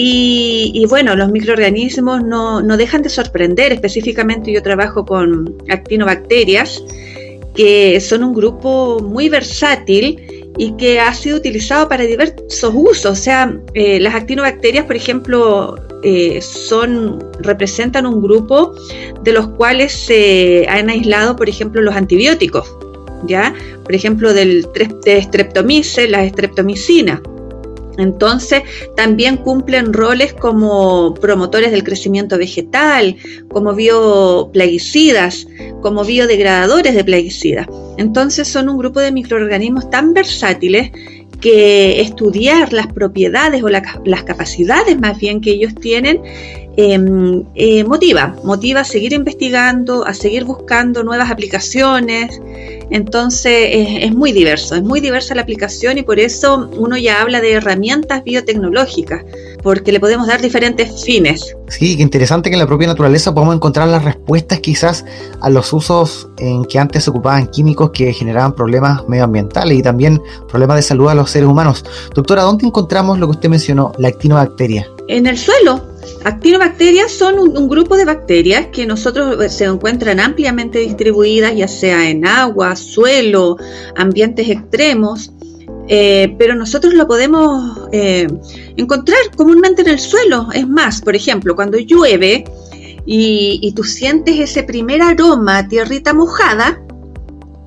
Y, 0.00 0.86
bueno, 0.88 1.16
los 1.16 1.30
microorganismos 1.32 2.22
no, 2.22 2.62
dejan 2.76 3.02
de 3.02 3.08
sorprender, 3.08 3.72
específicamente 3.72 4.52
yo 4.52 4.62
trabajo 4.62 5.04
con 5.04 5.56
actinobacterias, 5.68 6.82
que 7.54 8.00
son 8.00 8.22
un 8.22 8.32
grupo 8.32 9.00
muy 9.00 9.28
versátil 9.28 10.37
y 10.56 10.76
que 10.76 11.00
ha 11.00 11.12
sido 11.14 11.36
utilizado 11.36 11.88
para 11.88 12.04
diversos 12.04 12.72
usos. 12.74 13.06
O 13.06 13.16
sea, 13.16 13.56
eh, 13.74 14.00
las 14.00 14.14
actinobacterias, 14.14 14.84
por 14.84 14.96
ejemplo, 14.96 15.76
eh, 16.02 16.40
son, 16.40 17.22
representan 17.40 18.06
un 18.06 18.22
grupo 18.22 18.74
de 19.22 19.32
los 19.32 19.48
cuales 19.48 19.92
se 19.92 20.66
han 20.68 20.88
aislado, 20.88 21.36
por 21.36 21.48
ejemplo, 21.48 21.82
los 21.82 21.94
antibióticos, 21.94 22.76
¿ya? 23.26 23.54
Por 23.84 23.94
ejemplo, 23.94 24.32
del 24.32 24.66
de 25.04 25.22
streptomyces, 25.22 26.10
la 26.10 26.28
streptomicina. 26.28 27.20
Entonces, 27.98 28.62
también 28.96 29.36
cumplen 29.36 29.92
roles 29.92 30.32
como 30.32 31.14
promotores 31.14 31.72
del 31.72 31.84
crecimiento 31.84 32.38
vegetal, 32.38 33.16
como 33.48 33.74
bioplaguicidas, 33.74 35.46
como 35.82 36.04
biodegradadores 36.04 36.94
de 36.94 37.04
plaguicidas. 37.04 37.66
Entonces, 37.96 38.48
son 38.48 38.68
un 38.68 38.78
grupo 38.78 39.00
de 39.00 39.12
microorganismos 39.12 39.90
tan 39.90 40.14
versátiles 40.14 40.90
que 41.40 42.00
estudiar 42.00 42.72
las 42.72 42.88
propiedades 42.88 43.62
o 43.62 43.68
las 43.68 44.24
capacidades 44.24 44.98
más 44.98 45.18
bien 45.18 45.40
que 45.40 45.50
ellos 45.50 45.74
tienen 45.76 46.20
Em, 46.80 47.42
eh, 47.56 47.82
motiva, 47.82 48.36
motiva 48.44 48.82
a 48.82 48.84
seguir 48.84 49.12
investigando, 49.12 50.06
a 50.06 50.14
seguir 50.14 50.44
buscando 50.44 51.02
nuevas 51.02 51.28
aplicaciones. 51.28 52.40
Entonces 52.90 53.68
es, 54.02 54.14
muy 54.14 54.32
diverso, 54.32 54.74
es 54.74 54.82
muy 54.82 55.00
diversa 55.00 55.34
la 55.34 55.42
aplicación 55.42 55.98
y 55.98 56.02
por 56.02 56.18
eso 56.18 56.70
uno 56.76 56.96
ya 56.96 57.20
habla 57.20 57.40
de 57.40 57.52
herramientas 57.52 58.24
biotecnológicas, 58.24 59.24
porque 59.62 59.92
le 59.92 60.00
podemos 60.00 60.26
dar 60.26 60.40
diferentes 60.40 61.04
fines. 61.04 61.54
Sí, 61.68 61.96
qué 61.96 62.02
interesante 62.02 62.48
que 62.48 62.54
en 62.54 62.60
la 62.60 62.66
propia 62.66 62.88
naturaleza 62.88 63.34
podemos 63.34 63.54
encontrar 63.54 63.88
las 63.88 64.04
respuestas 64.04 64.60
quizás 64.60 65.04
a 65.40 65.50
los 65.50 65.72
usos 65.72 66.28
en 66.38 66.64
que 66.64 66.78
antes 66.78 67.04
se 67.04 67.10
ocupaban 67.10 67.48
químicos 67.48 67.90
que 67.90 68.12
generaban 68.12 68.54
problemas 68.54 69.06
medioambientales 69.08 69.78
y 69.78 69.82
también 69.82 70.20
problemas 70.48 70.76
de 70.76 70.82
salud 70.82 71.08
a 71.08 71.14
los 71.14 71.30
seres 71.30 71.48
humanos. 71.48 71.84
Doctora, 72.14 72.42
¿dónde 72.42 72.66
encontramos 72.66 73.18
lo 73.18 73.26
que 73.26 73.32
usted 73.32 73.48
mencionó, 73.48 73.92
la 73.98 74.08
actinobacteria? 74.08 74.88
En 75.08 75.26
el 75.26 75.38
suelo, 75.38 75.82
Actinobacterias 76.24 77.12
son 77.12 77.38
un, 77.38 77.68
grupo 77.68 77.96
de 77.96 78.04
bacterias 78.04 78.66
que 78.66 78.86
nosotros 78.86 79.42
eh, 79.42 79.48
se 79.48 79.64
encuentran 79.64 80.18
ampliamente 80.20 80.80
distribuidas, 80.80 81.54
ya 81.54 81.68
sea 81.68 82.10
en 82.10 82.26
agua, 82.26 82.74
suelo, 82.76 83.56
ambientes 83.96 84.48
extremos, 84.48 85.32
eh, 85.86 86.34
pero 86.38 86.54
nosotros 86.54 86.94
lo 86.94 87.06
podemos 87.06 87.88
eh, 87.92 88.26
encontrar 88.76 89.18
comúnmente 89.36 89.82
en 89.82 89.88
el 89.88 89.98
suelo. 89.98 90.48
Es 90.52 90.66
más, 90.66 91.00
por 91.00 91.14
ejemplo, 91.14 91.54
cuando 91.54 91.78
llueve 91.78 92.44
y, 93.06 93.72
tú 93.74 93.84
sientes 93.84 94.38
ese 94.38 94.64
primer 94.64 95.00
aroma 95.00 95.68
tierrita 95.68 96.12
mojada, 96.12 96.82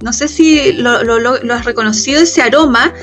no 0.03 0.13
sé 0.13 0.27
si 0.27 0.73
lo, 0.73 0.91
has 0.91 1.65
reconocido, 1.65 2.21
ese 2.21 2.41
aroma 2.41 2.93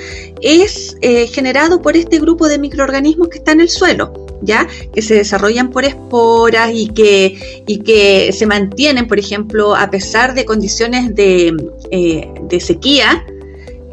es 0.42 0.96
generado 1.32 1.80
por 1.80 1.96
este 1.96 2.20
grupo 2.20 2.48
de 2.48 2.58
microorganismos 2.58 3.28
que 3.28 3.38
está 3.38 3.52
en 3.52 3.62
el 3.62 3.68
suelo. 3.68 4.27
¿Ya? 4.42 4.66
Que 4.92 5.02
se 5.02 5.14
desarrollan 5.14 5.70
por 5.70 5.84
esporas 5.84 6.70
y 6.72 6.88
que, 6.88 7.62
y 7.66 7.78
que 7.80 8.32
se 8.32 8.46
mantienen, 8.46 9.06
por 9.08 9.18
ejemplo, 9.18 9.74
a 9.74 9.90
pesar 9.90 10.34
de 10.34 10.44
condiciones 10.44 11.14
de, 11.14 11.54
eh, 11.90 12.60
sequía, 12.60 13.24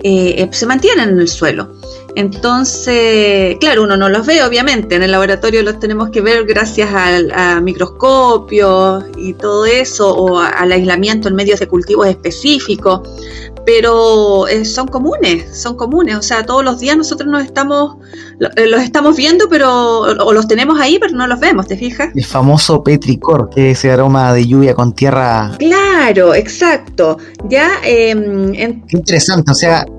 eh, 0.03 0.47
se 0.51 0.65
mantienen 0.65 1.09
en 1.09 1.19
el 1.19 1.27
suelo. 1.27 1.71
Entonces, 2.15 3.57
claro, 3.59 3.83
uno 3.83 3.97
no 3.97 4.07
los 4.07 4.25
ve, 4.25 4.41
obviamente, 4.41 4.95
en 4.95 5.03
el 5.03 5.11
laboratorio 5.11 5.61
los 5.63 5.79
tenemos 5.79 6.09
que 6.09 6.21
ver 6.21 6.45
gracias 6.45 6.93
al, 6.93 7.29
a 7.31 7.59
microscopios 7.59 9.03
y 9.17 9.33
todo 9.33 9.65
eso, 9.65 10.15
o 10.15 10.39
al 10.39 10.71
aislamiento 10.71 11.27
en 11.27 11.35
medios 11.35 11.59
de 11.59 11.67
cultivos 11.67 12.07
específicos, 12.07 13.01
pero 13.65 14.47
eh, 14.47 14.63
son 14.63 14.87
comunes, 14.87 15.59
son 15.59 15.75
comunes, 15.75 16.15
o 16.15 16.21
sea, 16.21 16.45
todos 16.45 16.63
los 16.63 16.79
días 16.79 16.95
nosotros 16.95 17.27
nos 17.29 17.43
estamos, 17.43 17.97
eh, 18.55 18.67
los 18.67 18.81
estamos 18.81 19.17
viendo, 19.17 19.49
pero, 19.49 20.01
o 20.01 20.33
los 20.33 20.47
tenemos 20.47 20.79
ahí, 20.79 20.97
pero 20.99 21.13
no 21.15 21.27
los 21.27 21.39
vemos, 21.39 21.67
¿te 21.67 21.75
fijas? 21.75 22.09
El 22.15 22.25
famoso 22.25 22.83
petricor, 22.83 23.49
que 23.49 23.71
es 23.71 23.79
ese 23.79 23.91
aroma 23.91 24.33
de 24.33 24.47
lluvia 24.47 24.73
con 24.73 24.93
tierra. 24.93 25.51
Claro, 25.57 26.35
exacto. 26.35 27.17
Ya, 27.49 27.69
em, 27.83 28.53
Qué 28.53 28.97
interesante, 28.97 29.51
o 29.51 29.55
sea, 29.55 29.81
eh, 29.81 29.94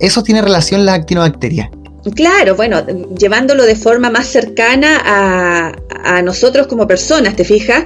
eso 0.00 0.22
tiene 0.22 0.42
relación 0.42 0.84
la 0.84 0.94
actinobacteria. 0.94 1.70
Claro, 2.12 2.54
bueno, 2.54 2.84
llevándolo 3.18 3.64
de 3.64 3.76
forma 3.76 4.10
más 4.10 4.26
cercana 4.26 5.00
a, 5.04 5.72
nosotros 6.22 6.66
como 6.66 6.86
personas, 6.86 7.34
¿te 7.34 7.44
fijas? 7.44 7.84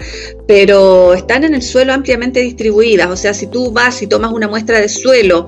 Pero 0.49 1.15
están 1.15 1.45
en 1.45 1.55
el 1.55 1.63
suelo 1.63 1.93
ampliamente 1.93 2.41
distribuidas. 2.41 3.09
O 3.11 3.17
sea, 3.17 3.33
si 3.33 3.47
tú 3.47 3.71
vas 3.71 4.03
y 4.03 4.09
tomas 4.09 4.33
una 4.33 4.49
muestra 4.49 4.81
de 4.81 4.89
suelo 4.89 5.47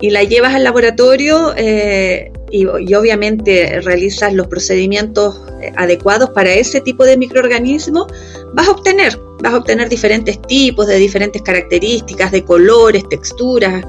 y 0.00 0.10
la 0.10 0.24
llevas 0.24 0.54
al 0.54 0.64
laboratorio 0.64 1.54
eh, 1.56 2.32
y, 2.50 2.66
obviamente 2.66 3.80
realizas 3.82 4.32
los 4.32 4.48
procedimientos 4.48 5.40
eh, 5.60 5.72
adecuados 5.76 6.30
para 6.30 6.52
ese 6.52 6.80
tipo 6.80 7.04
de 7.04 7.16
microorganismo, 7.16 8.08
vas 8.52 8.66
a 8.66 8.72
obtener, 8.72 9.16
vas 9.40 9.52
a 9.52 9.58
obtener 9.58 9.88
diferentes 9.88 10.42
tipos, 10.42 10.88
de 10.88 10.96
diferentes 10.96 11.40
características, 11.42 12.32
de 12.32 12.42
colores, 12.42 13.08
texturas, 13.08 13.84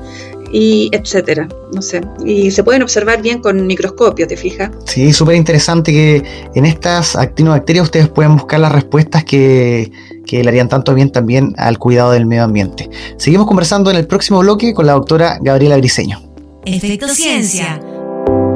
y 0.51 0.89
etcétera, 0.91 1.47
no 1.73 1.81
sé. 1.81 2.01
Y 2.25 2.51
se 2.51 2.63
pueden 2.63 2.83
observar 2.83 3.21
bien 3.21 3.41
con 3.41 3.65
microscopio, 3.67 4.27
¿te 4.27 4.37
fijas? 4.37 4.71
Sí, 4.85 5.13
súper 5.13 5.35
interesante 5.35 5.91
que 5.91 6.23
en 6.55 6.65
estas 6.65 7.15
actinobacterias 7.15 7.85
ustedes 7.85 8.07
pueden 8.07 8.35
buscar 8.35 8.59
las 8.59 8.71
respuestas 8.71 9.23
que, 9.23 9.91
que 10.25 10.43
le 10.43 10.49
harían 10.49 10.69
tanto 10.69 10.93
bien 10.93 11.11
también 11.11 11.53
al 11.57 11.77
cuidado 11.77 12.11
del 12.11 12.25
medio 12.25 12.43
ambiente. 12.43 12.89
Seguimos 13.17 13.47
conversando 13.47 13.91
en 13.91 13.97
el 13.97 14.07
próximo 14.07 14.39
bloque 14.39 14.73
con 14.73 14.85
la 14.85 14.93
doctora 14.93 15.37
Gabriela 15.41 15.77
Briseño. 15.77 16.21
Efecto 16.65 17.07
Ciencia. 17.07 17.79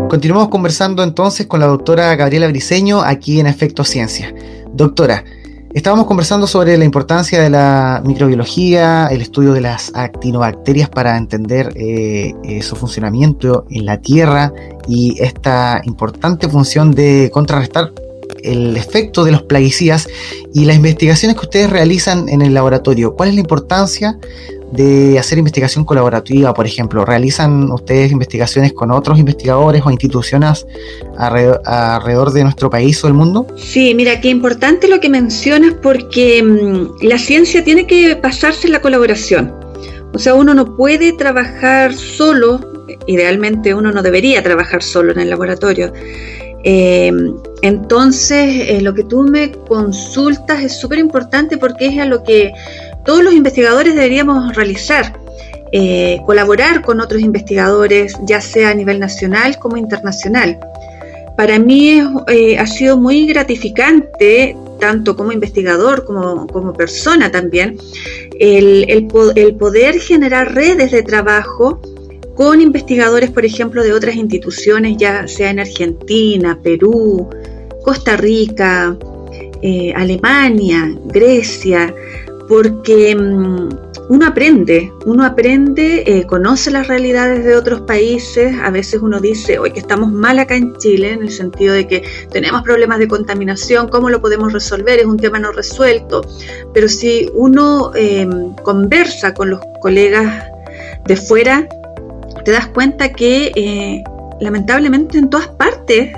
Continuamos 0.09 0.50
conversando 0.50 1.01
entonces 1.03 1.47
con 1.47 1.59
la 1.59 1.65
doctora 1.65 2.15
Gabriela 2.15 2.47
Briseño 2.47 3.01
aquí 3.01 3.39
en 3.39 3.47
Efecto 3.47 3.83
Ciencia. 3.83 4.33
Doctora, 4.71 5.23
Estábamos 5.74 6.06
conversando 6.06 6.46
sobre 6.46 6.77
la 6.77 6.86
importancia 6.86 7.42
de 7.42 7.50
la 7.50 8.03
microbiología, 8.06 9.08
el 9.08 9.22
estudio 9.22 9.53
de 9.53 9.62
las 9.62 9.92
actinobacterias 9.96 10.88
para 10.88 11.18
entender 11.18 11.74
eh, 11.75 12.36
eh, 12.44 12.62
su 12.62 12.75
funcionamiento 12.75 13.65
en 13.72 13.88
la 13.88 14.00
Tierra 14.00 14.53
y 14.88 15.15
esta 15.20 15.82
importante 15.86 16.48
función 16.48 16.92
de 16.92 17.32
contrarrestar 17.34 17.92
el 18.44 18.77
efecto 18.77 19.24
de 19.24 19.32
los 19.32 19.42
plaguicidas 19.42 20.08
y 20.53 20.65
las 20.65 20.75
investigaciones 20.75 21.38
que 21.38 21.46
ustedes 21.46 21.72
realizan 21.72 22.30
en 22.30 22.44
el 22.44 22.53
laboratorio. 22.53 23.15
¿Cuál 23.15 23.30
es 23.30 23.36
la 23.36 23.42
importancia 23.42 24.20
de 24.74 25.20
hacer 25.20 25.38
investigación 25.38 25.86
colaborativa, 25.86 26.53
por 26.53 26.65
ejemplo? 26.65 27.06
¿Realizan 27.06 27.72
ustedes 27.72 28.12
investigaciones 28.12 28.74
con 28.74 28.92
otros 28.92 29.20
investigadores 29.20 29.84
o 29.86 29.92
instituciones 29.92 30.65
alrededor, 31.18 32.32
de 32.32 32.44
nuestro 32.44 32.70
país 32.70 33.03
o 33.03 33.08
el 33.08 33.13
mundo? 33.13 33.46
Sí, 33.56 33.94
mira, 33.94 34.20
qué 34.20 34.30
importante 34.30 34.88
lo 34.88 35.00
que 35.00 35.10
mencionas 35.10 35.75
porque 35.82 36.42
mm, 36.42 37.06
la 37.06 37.18
ciencia 37.18 37.63
tiene 37.63 37.86
que 37.86 38.15
pasarse 38.15 38.68
en 38.68 38.74
la 38.74 38.82
colaboración. 38.82 39.53
O 40.13 40.20
sea, 40.20 40.34
uno 40.34 40.53
no 40.53 40.75
puede 40.75 41.13
trabajar 41.13 41.94
solo, 41.94 42.60
idealmente 43.08 43.74
uno 43.74 43.92
no 43.92 44.01
debería 44.01 44.44
trabajar 44.44 44.82
solo 44.82 45.12
en 45.12 45.20
el 45.20 45.30
laboratorio. 45.30 45.94
entonces, 47.62 48.82
lo 48.82 48.94
que 48.94 49.03
tú 49.03 49.24
me 49.24 49.51
consultas 49.51 50.62
es 50.63 50.80
súper 50.80 51.00
importante 51.00 51.58
porque 51.58 51.88
es 51.88 52.00
a 52.00 52.06
lo 52.06 52.24
que 52.24 52.51
todos 53.05 53.24
los 53.24 53.33
investigadores 53.33 53.95
deberíamos 53.95 54.55
realizar. 54.55 55.19
colaborar 56.27 56.83
con 56.83 57.01
otros 57.01 57.22
investigadores, 57.22 58.13
ya 58.27 58.39
sea 58.41 58.69
a 58.69 58.74
nivel 58.75 59.00
nacional 59.00 59.57
como 59.57 59.75
internacional. 59.75 60.60
Para 61.36 61.57
mí 61.57 62.00
ha 62.60 62.67
sido 62.67 62.95
muy 62.95 63.25
gratificante 63.25 64.55
tanto 64.83 65.15
como 65.15 65.31
investigador 65.31 66.03
como, 66.03 66.45
como 66.48 66.74
persona 66.74 67.31
también, 67.31 67.77
el, 68.38 68.86
el, 68.89 69.55
poder 69.55 69.98
generar 70.00 70.53
redes 70.53 70.91
de 70.91 71.03
trabajo 71.03 71.79
con 72.36 72.60
investigadores, 72.60 73.31
por 73.31 73.45
ejemplo, 73.45 73.81
de 73.81 73.93
otras 73.93 74.17
instituciones, 74.17 74.98
ya 74.98 75.25
sea 75.27 75.51
en 75.51 75.62
Argentina, 75.62 76.60
Perú, 76.62 77.29
Costa 77.83 78.17
Rica, 78.17 78.98
eh, 79.62 79.93
Alemania, 79.95 80.93
Grecia, 81.05 81.95
porque 82.53 83.15
mm, 83.15 83.69
uno 84.10 84.27
aprende, 84.27 84.93
uno 85.07 85.25
aprende, 85.25 86.03
eh, 86.05 86.27
conoce 86.27 86.69
las 86.69 86.88
realidades 86.88 87.43
de 87.43 87.55
otros 87.55 87.81
países, 87.81 88.55
a 88.62 88.69
veces 88.69 89.01
uno 89.01 89.19
dice, 89.19 89.57
hoy 89.57 89.72
que 89.72 89.79
estamos 89.79 90.12
mal 90.12 90.38
acá 90.38 90.55
en 90.55 90.75
Chile, 90.77 91.13
en 91.13 91.24
el 91.24 91.31
sentido 91.31 91.74
de 91.74 91.88
que 91.88 92.03
tenemos 92.29 92.62
problemas 92.62 93.00
de 93.00 93.07
contaminación, 93.07 93.88
¿cómo 93.88 94.12
lo 94.12 94.22
podemos 94.22 94.53
resolver? 94.53 95.00
Es 95.00 95.07
un 95.07 95.17
tema 95.17 95.39
no 95.39 95.51
resuelto, 95.51 96.22
pero 96.75 96.88
si 96.88 97.27
uno 97.33 97.91
em, 97.95 98.53
conversa 98.57 99.33
con 99.33 99.50
los 99.50 99.60
colegas 99.81 100.45
de 101.05 101.15
fuera, 101.15 101.67
te 102.45 102.51
das 102.51 102.67
cuenta 102.67 103.13
que 103.13 103.51
eh, 103.55 104.03
lamentablemente 104.39 105.17
en 105.17 105.31
todas 105.31 105.48
partes 105.48 106.12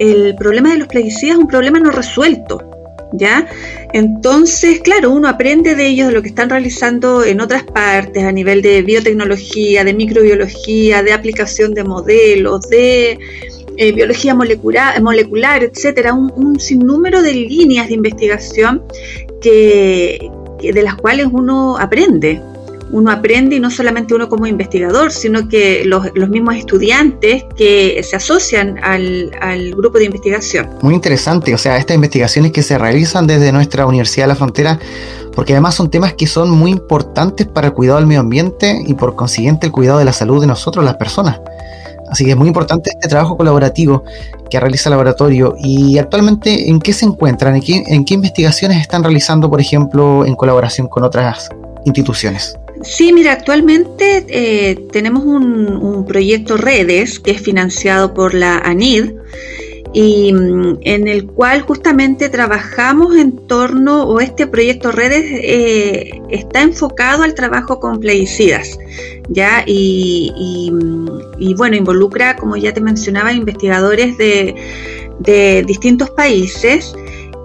el 0.00 0.34
problema 0.36 0.72
de 0.72 0.80
los 0.80 0.88
plaguicidas 0.88 1.36
es 1.36 1.40
un 1.40 1.48
problema 1.48 1.80
no 1.80 1.90
resuelto. 1.90 2.71
¿Ya? 3.12 3.48
Entonces, 3.92 4.80
claro, 4.80 5.10
uno 5.10 5.28
aprende 5.28 5.74
de 5.74 5.86
ellos, 5.86 6.08
de 6.08 6.14
lo 6.14 6.22
que 6.22 6.28
están 6.28 6.50
realizando 6.50 7.24
en 7.24 7.40
otras 7.40 7.64
partes, 7.64 8.24
a 8.24 8.32
nivel 8.32 8.62
de 8.62 8.82
biotecnología, 8.82 9.84
de 9.84 9.94
microbiología, 9.94 11.02
de 11.02 11.12
aplicación 11.12 11.74
de 11.74 11.84
modelos, 11.84 12.68
de 12.68 13.18
eh, 13.76 13.92
biología 13.92 14.34
molecular, 14.34 15.00
molecular 15.02 15.64
etcétera, 15.64 16.12
un, 16.12 16.60
sinnúmero 16.60 17.22
de 17.22 17.32
líneas 17.32 17.88
de 17.88 17.94
investigación 17.94 18.82
que, 19.40 20.30
de 20.62 20.82
las 20.82 20.96
cuales 20.96 21.28
uno 21.32 21.78
aprende 21.78 22.40
uno 22.92 23.10
aprende 23.10 23.56
y 23.56 23.60
no 23.60 23.70
solamente 23.70 24.14
uno 24.14 24.28
como 24.28 24.46
investigador, 24.46 25.10
sino 25.12 25.48
que 25.48 25.84
los, 25.84 26.12
mismos 26.28 26.56
estudiantes 26.56 27.44
que 27.56 28.00
se 28.02 28.16
asocian 28.16 28.78
al, 28.82 29.30
grupo 29.74 29.98
de 29.98 30.04
investigación. 30.04 30.68
Muy 30.82 30.94
interesante, 30.94 31.54
o 31.54 31.58
sea, 31.58 31.78
estas 31.78 31.94
investigaciones 31.94 32.52
que 32.52 32.62
se 32.62 32.78
realizan 32.78 33.26
desde 33.26 33.50
nuestra 33.50 33.86
Universidad 33.86 34.24
de 34.24 34.28
la 34.28 34.36
Frontera, 34.36 34.78
porque 35.34 35.54
además 35.54 35.74
son 35.74 35.90
temas 35.90 36.12
que 36.12 36.26
son 36.26 36.50
muy 36.50 36.70
importantes 36.70 37.46
para 37.46 37.68
el 37.68 37.72
cuidado 37.72 37.98
del 37.98 38.06
medio 38.06 38.20
ambiente 38.20 38.82
y 38.86 38.94
por 38.94 39.16
consiguiente 39.16 39.66
el 39.66 39.72
cuidado 39.72 39.98
de 39.98 40.04
la 40.04 40.12
salud 40.12 40.40
de 40.40 40.46
nosotros, 40.46 40.84
las 40.84 40.96
personas. 40.96 41.40
Así 42.10 42.26
que 42.26 42.32
es 42.32 42.36
muy 42.36 42.48
importante 42.48 42.90
este 42.90 43.08
trabajo 43.08 43.38
colaborativo 43.38 44.04
que 44.50 44.60
realiza 44.60 44.90
el 44.90 44.92
laboratorio. 44.92 45.54
¿Y 45.58 45.96
actualmente 45.96 46.68
en 46.68 46.78
qué 46.78 46.92
se 46.92 47.06
encuentran? 47.06 47.56
¿En 47.56 47.62
qué, 47.62 47.82
en 47.86 48.04
qué 48.04 48.12
investigaciones 48.12 48.82
están 48.82 49.02
realizando, 49.02 49.48
por 49.48 49.62
ejemplo, 49.62 50.26
en 50.26 50.34
colaboración 50.34 50.88
con 50.88 51.04
otras 51.04 51.48
instituciones? 51.86 52.58
Sí, 52.82 53.12
mira, 53.12 53.32
actualmente 53.32 54.26
eh, 54.28 54.86
tenemos 54.90 55.24
un, 55.24 56.04
proyecto 56.06 56.56
Redes 56.56 57.20
que 57.20 57.30
es 57.30 57.40
financiado 57.40 58.12
por 58.12 58.34
la 58.34 58.58
ANID 58.58 59.12
y 59.92 60.32
mm, 60.32 60.78
en 60.82 61.06
el 61.06 61.26
cual 61.26 61.62
justamente 61.62 62.28
trabajamos 62.28 63.14
en 63.16 63.46
torno, 63.46 64.02
o 64.02 64.20
este 64.20 64.46
proyecto 64.46 64.90
Redes 64.90 65.24
eh, 65.26 66.20
está 66.30 66.62
enfocado 66.62 67.22
al 67.22 67.34
trabajo 67.34 67.78
con 67.78 68.00
plaguicidas, 68.00 68.78
¿ya? 69.28 69.62
Y, 69.66 70.70
mm, 70.72 71.54
bueno, 71.56 71.76
involucra, 71.76 72.36
como 72.36 72.56
ya 72.56 72.74
te 72.74 72.80
mencionaba, 72.80 73.32
investigadores 73.32 74.18
de, 74.18 74.54
de 75.20 75.62
distintos 75.66 76.10
países 76.10 76.94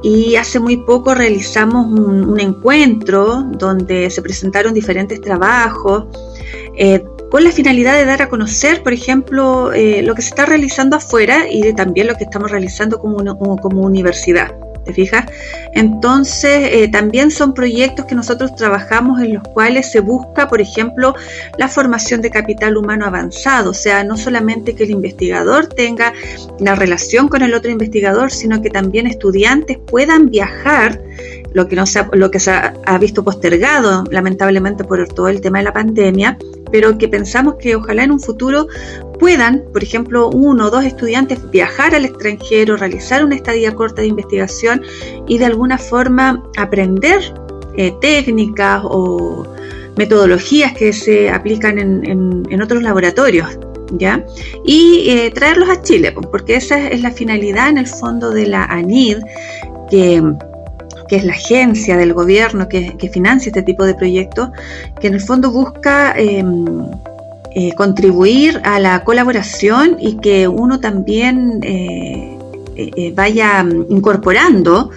y 0.03 0.35
hace 0.35 0.59
muy 0.59 0.77
poco 0.77 1.15
realizamos 1.15 1.87
un, 1.87 2.39
encuentro 2.39 3.43
donde 3.57 4.09
se 4.09 4.21
presentaron 4.21 4.73
diferentes 4.73 5.19
trabajos 5.21 6.05
eh, 6.75 7.03
con 7.31 7.43
la 7.43 7.51
finalidad 7.51 7.93
de 7.93 8.05
dar 8.05 8.21
a 8.21 8.29
conocer, 8.29 8.83
por 8.83 8.93
ejemplo, 8.93 9.73
eh, 9.73 10.01
lo 10.01 10.15
que 10.15 10.21
se 10.21 10.29
está 10.29 10.45
realizando 10.45 10.95
afuera 10.95 11.45
y 11.49 11.73
también 11.73 12.07
lo 12.07 12.15
que 12.15 12.23
estamos 12.23 12.51
realizando 12.51 12.99
como 12.99 13.81
universidad. 13.81 14.51
¿Te 14.87 14.93
fijas? 14.93 15.25
Entonces, 15.73 16.69
eh, 16.71 16.87
también 16.91 17.29
son 17.29 17.53
proyectos 17.53 18.05
que 18.05 18.15
nosotros 18.15 18.55
trabajamos 18.55 19.21
en 19.21 19.35
los 19.35 19.43
cuales 19.43 19.91
se 19.91 19.99
busca, 19.99 20.47
por 20.47 20.61
ejemplo, 20.61 21.13
la 21.57 21.67
formación 21.67 22.21
de 22.21 22.31
capital 22.31 22.77
humano 22.77 23.05
avanzado, 23.05 23.71
o 23.71 23.73
sea, 23.73 24.03
no 24.03 24.17
solamente 24.17 24.73
que 24.73 24.85
el 24.85 24.91
investigador 24.91 25.67
tenga 25.67 26.13
la 26.59 26.75
relación 26.75 27.27
con 27.27 27.43
el 27.43 27.53
otro 27.53 27.69
investigador, 27.69 28.31
sino 28.31 28.61
que 28.61 28.69
también 28.69 29.05
estudiantes 29.05 29.77
puedan 29.77 30.29
viajar 30.29 30.99
lo 31.53 31.67
que, 31.67 31.75
no 31.75 31.85
se 31.85 32.05
lo 32.13 32.31
que 32.31 32.39
se 32.39 32.51
ha, 32.51 32.97
visto 32.99 33.23
postergado 33.23 34.03
lamentablemente 34.11 34.83
por 34.83 35.05
todo 35.07 35.27
el 35.27 35.41
tema 35.41 35.59
de 35.59 35.65
la 35.65 35.73
pandemia, 35.73 36.37
pero 36.71 36.97
que 36.97 37.07
pensamos 37.07 37.55
que 37.55 37.75
ojalá 37.75 38.03
en 38.03 38.11
un 38.11 38.19
futuro 38.19 38.67
puedan, 39.19 39.63
por 39.73 39.83
ejemplo, 39.83 40.29
uno 40.29 40.67
o 40.67 40.69
dos 40.69 40.85
estudiantes 40.85 41.39
viajar 41.51 41.95
al 41.95 42.05
extranjero, 42.05 42.77
realizar 42.77 43.23
una 43.23 43.35
estadía 43.35 43.73
corta 43.73 44.01
de 44.01 44.07
investigación 44.07 44.81
y 45.27 45.37
de 45.37 45.45
alguna 45.45 45.77
forma 45.77 46.43
aprender 46.57 47.21
eh, 47.75 47.93
técnicas 48.01 48.81
o 48.83 49.45
metodologías 49.97 50.73
que 50.73 50.93
se 50.93 51.29
aplican 51.29 51.79
en, 51.79 52.61
otros 52.61 52.81
laboratorios. 52.83 53.59
¿Ya? 53.91 54.25
Y 54.65 55.09
eh, 55.09 55.31
traerlos 55.31 55.69
a 55.69 55.81
Chile, 55.81 56.13
porque 56.29 56.57
esa 56.57 56.89
es 56.89 57.01
la 57.01 57.11
finalidad 57.11 57.69
en 57.69 57.77
el 57.77 57.87
fondo 57.87 58.31
de 58.31 58.45
la 58.45 58.65
ANID, 58.65 59.19
que 59.89 60.21
es 61.15 61.23
la 61.23 61.33
agencia 61.33 61.97
del 61.97 62.13
gobierno 62.13 62.67
que, 62.67 63.09
financia 63.11 63.49
este 63.49 63.61
tipo 63.61 63.85
de 63.85 63.95
proyectos, 63.95 64.49
que 64.99 65.07
en 65.07 65.13
el 65.13 65.21
fondo 65.21 65.51
busca 65.51 66.13
em, 66.17 66.89
eh, 67.59 67.73
contribuir 67.73 68.61
a 68.65 68.79
la 68.79 69.03
colaboración 69.03 69.97
y 69.99 70.17
que 70.17 70.47
uno 70.47 70.79
también 70.79 71.59
eh, 71.63 72.37
eh, 72.75 73.11
vaya 73.15 73.65
incorporando 73.89 74.91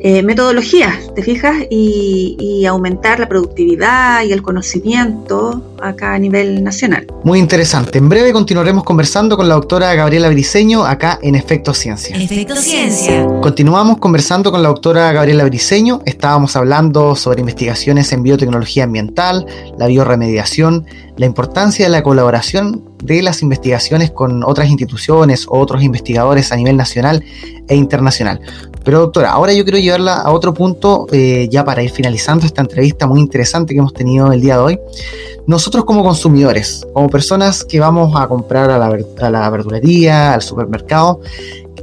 eh, 0.00 0.22
metodologías, 0.22 1.12
¿te 1.14 1.22
fijas? 1.22 1.56
Y, 1.70 2.64
aumentar 2.68 3.18
la 3.18 3.28
productividad 3.28 4.24
y 4.24 4.32
el 4.32 4.42
conocimiento 4.42 5.62
acá 5.80 6.12
a 6.12 6.18
nivel 6.18 6.62
nacional. 6.62 7.06
Muy 7.24 7.38
interesante. 7.38 7.96
En 7.96 8.08
breve 8.08 8.30
continuaremos 8.32 8.84
conversando 8.84 9.38
con 9.38 9.48
la 9.48 9.54
doctora 9.54 9.94
Gabriela 9.94 10.28
Briceño 10.28 10.84
acá 10.84 11.18
en 11.22 11.34
Efecto 11.34 11.72
Ciencia. 11.72 12.14
Efecto 12.14 12.54
Ciencia. 12.56 13.26
Continuamos 13.40 13.98
conversando 13.98 14.50
con 14.50 14.62
la 14.62 14.68
doctora 14.68 15.12
Gabriela 15.12 15.44
Briceño. 15.44 16.02
Estábamos 16.04 16.56
hablando 16.56 17.16
sobre 17.16 17.40
investigaciones 17.40 18.12
en 18.12 18.22
biotecnología 18.22 18.84
ambiental, 18.84 19.46
la 19.78 19.86
bioremediación, 19.86 20.84
la 21.16 21.24
importancia 21.24 21.86
de 21.86 21.90
la 21.90 22.02
colaboración 22.02 22.84
de 23.02 23.22
las 23.22 23.42
investigaciones 23.42 24.10
con 24.10 24.44
otras 24.44 24.68
instituciones 24.68 25.46
o 25.48 25.58
otros 25.58 25.82
investigadores 25.82 26.52
a 26.52 26.56
nivel 26.56 26.76
nacional 26.76 27.24
e 27.68 27.76
internacional. 27.76 28.40
Pero 28.88 29.00
doctora, 29.00 29.32
ahora 29.32 29.52
yo 29.52 29.64
quiero 29.64 29.78
llevarla 29.78 30.14
a 30.14 30.32
otro 30.32 30.54
punto, 30.54 31.06
eh, 31.12 31.46
ya 31.50 31.62
para 31.62 31.82
ir 31.82 31.90
finalizando 31.90 32.46
esta 32.46 32.62
entrevista 32.62 33.06
muy 33.06 33.20
interesante 33.20 33.74
que 33.74 33.80
hemos 33.80 33.92
tenido 33.92 34.32
el 34.32 34.40
día 34.40 34.56
de 34.56 34.62
hoy. 34.62 34.78
Nosotros 35.46 35.84
como 35.84 36.02
consumidores, 36.02 36.86
como 36.94 37.10
personas 37.10 37.66
que 37.66 37.80
vamos 37.80 38.18
a 38.18 38.26
comprar 38.26 38.70
a 38.70 38.78
la, 38.78 39.50
verdulería, 39.50 40.32
al 40.32 40.40
supermercado, 40.40 41.20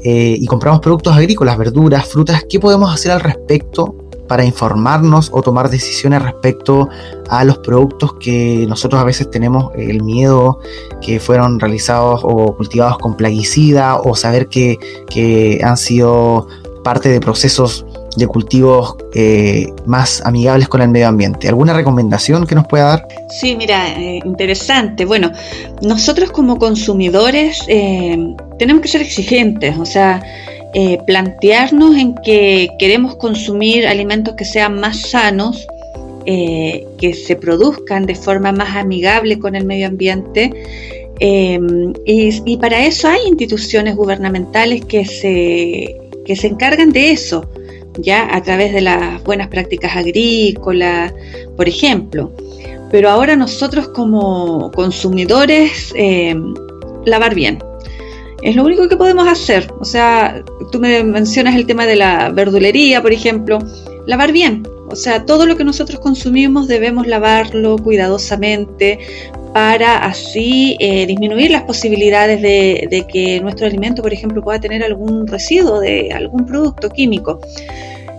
eh, 0.03 0.35
y 0.39 0.47
compramos 0.47 0.79
productos 0.79 1.15
agrícolas, 1.15 1.59
verduras, 1.59 2.07
frutas, 2.07 2.43
¿qué 2.49 2.59
podemos 2.59 2.91
hacer 2.91 3.11
al 3.11 3.19
respecto 3.19 3.95
para 4.27 4.43
informarnos 4.43 5.29
o 5.31 5.43
tomar 5.43 5.69
decisiones 5.69 6.23
respecto 6.23 6.89
a 7.29 7.43
los 7.43 7.59
productos 7.59 8.15
que 8.15 8.65
nosotros 8.67 8.99
a 8.99 9.03
veces 9.03 9.29
tenemos 9.29 9.71
el 9.75 10.01
miedo 10.01 10.57
que 11.01 11.19
fueron 11.19 11.59
realizados 11.59 12.21
o 12.23 12.57
cultivados 12.57 12.97
con 12.97 13.15
plaguicida 13.15 13.97
o 13.97 14.15
saber 14.15 14.47
que 14.47 15.59
han 15.63 15.77
sido 15.77 16.47
parte 16.85 17.09
de 17.09 17.19
procesos 17.19 17.83
de 18.15 18.27
cultivos 18.27 18.95
eh, 19.15 19.65
más 19.87 20.21
amigables 20.23 20.69
con 20.69 20.83
el 20.83 20.89
medio 20.89 21.07
ambiente. 21.07 21.47
¿Alguna 21.47 21.73
recomendación 21.73 22.45
que 22.45 22.53
nos 22.53 22.67
pueda 22.67 22.85
dar? 22.85 23.07
Sí, 23.29 23.55
mira, 23.55 23.89
eh, 23.99 24.19
interesante. 24.23 25.03
Bueno, 25.03 25.31
nosotros 25.81 26.29
como 26.29 26.59
consumidores 26.59 27.59
eh, 27.67 28.15
tenemos 28.59 28.83
que 28.83 28.87
ser 28.87 29.01
exigentes, 29.01 29.75
o 29.79 29.85
sea, 29.85 30.23
plantearnos 31.07 31.95
en 31.95 32.13
que 32.15 32.67
queremos 32.77 33.15
consumir 33.15 33.87
alimentos 33.87 34.35
que 34.35 34.43
sean 34.43 34.77
más 34.77 35.09
sanos, 35.09 35.65
que 36.25 37.13
se 37.25 37.35
produzcan 37.37 38.05
de 38.05 38.15
forma 38.15 38.51
más 38.51 38.75
amigable 38.75 39.39
con 39.39 39.55
el 39.55 39.63
medio 39.63 39.87
ambiente 39.87 40.51
y, 41.17 42.57
para 42.57 42.85
eso 42.85 43.07
hay 43.07 43.21
instituciones 43.25 43.95
gubernamentales 43.95 44.83
que 44.83 45.05
se, 45.05 45.95
que 46.25 46.35
se 46.35 46.47
encargan 46.47 46.91
de 46.91 47.11
eso, 47.11 47.49
ya 47.97 48.35
a 48.35 48.41
través 48.43 48.73
de 48.73 48.81
las 48.81 49.23
buenas 49.23 49.47
prácticas 49.47 49.95
agrícolas, 49.95 51.13
por 51.55 51.67
ejemplo. 51.69 52.31
Pero 52.91 53.09
ahora 53.09 53.35
nosotros 53.35 53.89
como 53.89 54.71
consumidores, 54.71 55.93
em, 55.95 56.53
lavar 57.05 57.35
bien. 57.35 57.59
Es 58.41 58.55
lo 58.55 58.63
único 58.63 58.87
que 58.87 58.97
podemos 58.97 59.27
hacer. 59.27 59.71
O 59.79 59.85
sea, 59.85 60.43
tú 60.71 60.79
me 60.79 61.03
mencionas 61.03 61.55
el 61.55 61.65
tema 61.65 61.85
de 61.85 61.95
la 61.95 62.29
verdulería, 62.29 63.01
por 63.01 63.11
ejemplo. 63.11 63.59
Lavar 64.05 64.31
bien. 64.31 64.67
O 64.89 64.95
sea, 64.95 65.25
todo 65.25 65.45
lo 65.45 65.57
que 65.57 65.63
nosotros 65.63 65.99
consumimos 65.99 66.67
debemos 66.67 67.07
lavarlo 67.07 67.77
cuidadosamente 67.77 68.99
para 69.53 70.03
así 70.05 70.75
eh, 70.79 71.05
disminuir 71.05 71.49
las 71.49 71.63
posibilidades 71.63 72.41
de, 72.41 73.05
que 73.11 73.39
nuestro 73.39 73.65
alimento, 73.65 74.01
por 74.01 74.13
ejemplo, 74.13 74.41
pueda 74.41 74.59
tener 74.59 74.83
algún 74.83 75.27
residuo 75.27 75.79
de 75.79 76.11
algún 76.11 76.45
producto 76.45 76.89
químico. 76.89 77.39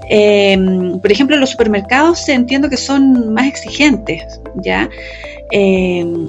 Em, 0.09 0.99
por 0.99 1.13
ejemplo, 1.13 1.37
los 1.37 1.51
supermercados 1.51 2.29
entiendo 2.29 2.71
que 2.71 2.77
son 2.77 3.35
más 3.35 3.47
exigentes, 3.47 4.23
¿ya? 4.63 4.89
Em, 5.51 6.27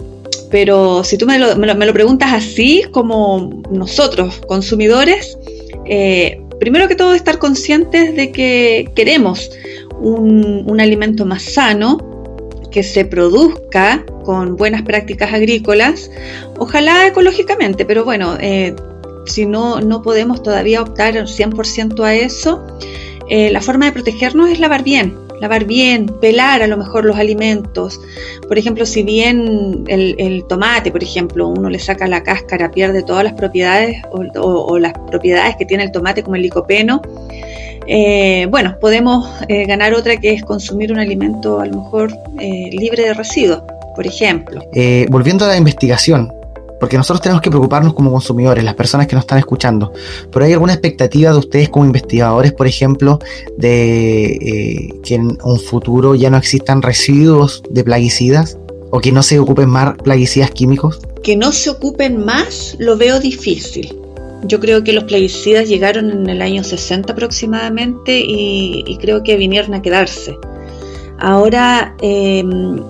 pero 0.52 1.04
si 1.04 1.17
tú 1.17 1.26
me 1.26 1.39
lo, 1.39 1.56
me, 1.56 1.86
lo, 1.86 1.93
preguntas 1.93 2.34
así, 2.34 2.84
como 2.91 3.62
nosotros, 3.71 4.41
consumidores, 4.47 5.38
eh, 5.86 6.41
primero 6.60 6.88
que 6.88 6.95
todo 6.95 7.13
estar 7.13 7.38
conscientes 7.38 8.15
de 8.15 8.32
que 8.32 8.89
queremos 8.95 9.52
un, 10.00 10.64
un 10.66 10.82
alimento 10.82 11.26
más 11.26 11.44
sano, 11.44 12.18
que 12.72 12.84
se 12.84 13.06
produzca 13.06 14.06
con 14.24 14.56
buenas 14.56 14.84
prácticas 14.84 15.34
agrícolas, 15.34 16.12
ojalá 16.58 17.08
ecológicamente, 17.08 17.86
pero 17.86 18.04
bueno, 18.04 18.38
eh, 18.40 18.76
si 19.26 19.46
no, 19.46 19.82
no 19.82 20.02
podemos 20.02 20.44
todavía 20.44 20.82
optar 20.82 21.16
100% 21.16 22.04
a 22.04 22.16
eso, 22.16 22.66
eh, 23.30 23.52
la 23.52 23.62
forma 23.62 23.86
de 23.86 23.92
protegernos 23.94 24.50
es 24.50 24.60
lavar 24.60 24.84
bien, 24.84 25.18
lavar 25.39 25.65
bien, 25.65 26.08
pelar 26.21 26.62
a 26.62 26.67
lo 26.67 26.78
mejor 26.78 27.06
los 27.06 27.17
alimentos. 27.17 28.00
Por 28.47 28.58
ejemplo, 28.58 28.86
si 28.86 29.04
bien 29.04 29.84
el, 29.88 30.43
tomate, 30.47 30.91
por 30.91 31.04
ejemplo, 31.04 31.47
uno 31.47 31.69
le 31.69 31.80
saca 31.80 32.08
la 32.08 32.23
cáscara, 32.23 32.71
pierde 32.71 33.04
todas 33.04 33.23
las 33.23 33.34
propiedades 33.34 34.02
o 34.12 34.80
las 34.80 34.93
propiedades 35.10 35.56
que 35.58 35.65
tiene 35.65 35.84
el 35.84 35.91
tomate 35.91 36.23
como 36.23 36.36
el 36.36 36.41
licopeno, 36.41 37.02
eh, 37.88 38.47
bueno, 38.50 38.78
podemos 38.80 39.30
eh, 39.47 39.65
ganar 39.65 39.93
otra 39.93 40.17
que 40.17 40.34
es 40.34 40.43
consumir 40.43 40.91
un 40.91 41.00
alimento 41.00 41.62
a 41.62 41.65
lo 41.65 41.84
mejor 41.84 42.12
eh, 42.39 42.69
libre 42.71 43.04
de 43.04 43.13
residuos, 43.13 43.63
por 43.95 44.06
ejemplo. 44.06 44.62
volviendo 45.10 45.45
a 45.45 45.50
la 45.50 45.58
investigación, 45.58 46.34
porque 46.80 46.98
nosotros 46.98 47.22
tenemos 47.22 47.42
que 47.42 47.50
preocuparnos 47.50 47.94
como 47.94 48.12
consumidores, 48.12 48.63
las 48.63 48.76
personas 48.76 49.08
que 49.08 49.16
nos 49.16 49.24
están 49.24 49.40
escuchando, 49.40 49.92
pero 50.32 50.46
¿hay 50.46 50.54
alguna 50.54 50.74
expectativa 50.74 51.32
de 51.32 51.38
ustedes 51.38 51.70
como 51.70 51.86
investigadores, 51.86 52.54
por 52.54 52.68
ejemplo, 52.68 53.20
de 53.58 55.00
que 55.04 55.16
en 55.16 55.38
un 55.44 55.60
futuro 55.60 56.16
ya 56.16 56.30
no 56.30 56.38
existan 56.38 56.82
residuos 56.82 57.63
de 57.70 57.84
plaguicidas 57.84 58.58
o 58.92 59.00
que 59.00 59.12
no 59.12 59.24
se 59.24 59.40
ocupen 59.40 59.70
más 59.70 59.96
plaguicidas 60.04 60.52
químicos? 60.52 61.00
Que 61.24 61.36
no 61.36 61.52
se 61.52 61.70
ocupen 61.70 62.24
más 62.24 62.76
lo 62.80 62.98
veo 62.98 63.20
difícil 63.20 63.98
yo 64.44 64.60
creo 64.60 64.84
que 64.84 64.94
los 64.94 65.06
plaguicidas 65.06 65.68
llegaron 65.68 66.12
en 66.12 66.30
el 66.30 66.42
año 66.42 66.63
60 66.63 67.13
aproximadamente 67.13 68.24
y, 68.26 68.98
creo 69.02 69.24
que 69.24 69.36
vinieron 69.38 69.74
a 69.74 69.82
quedarse. 69.82 70.38
Ahora, 71.20 71.96
em, 72.02 72.84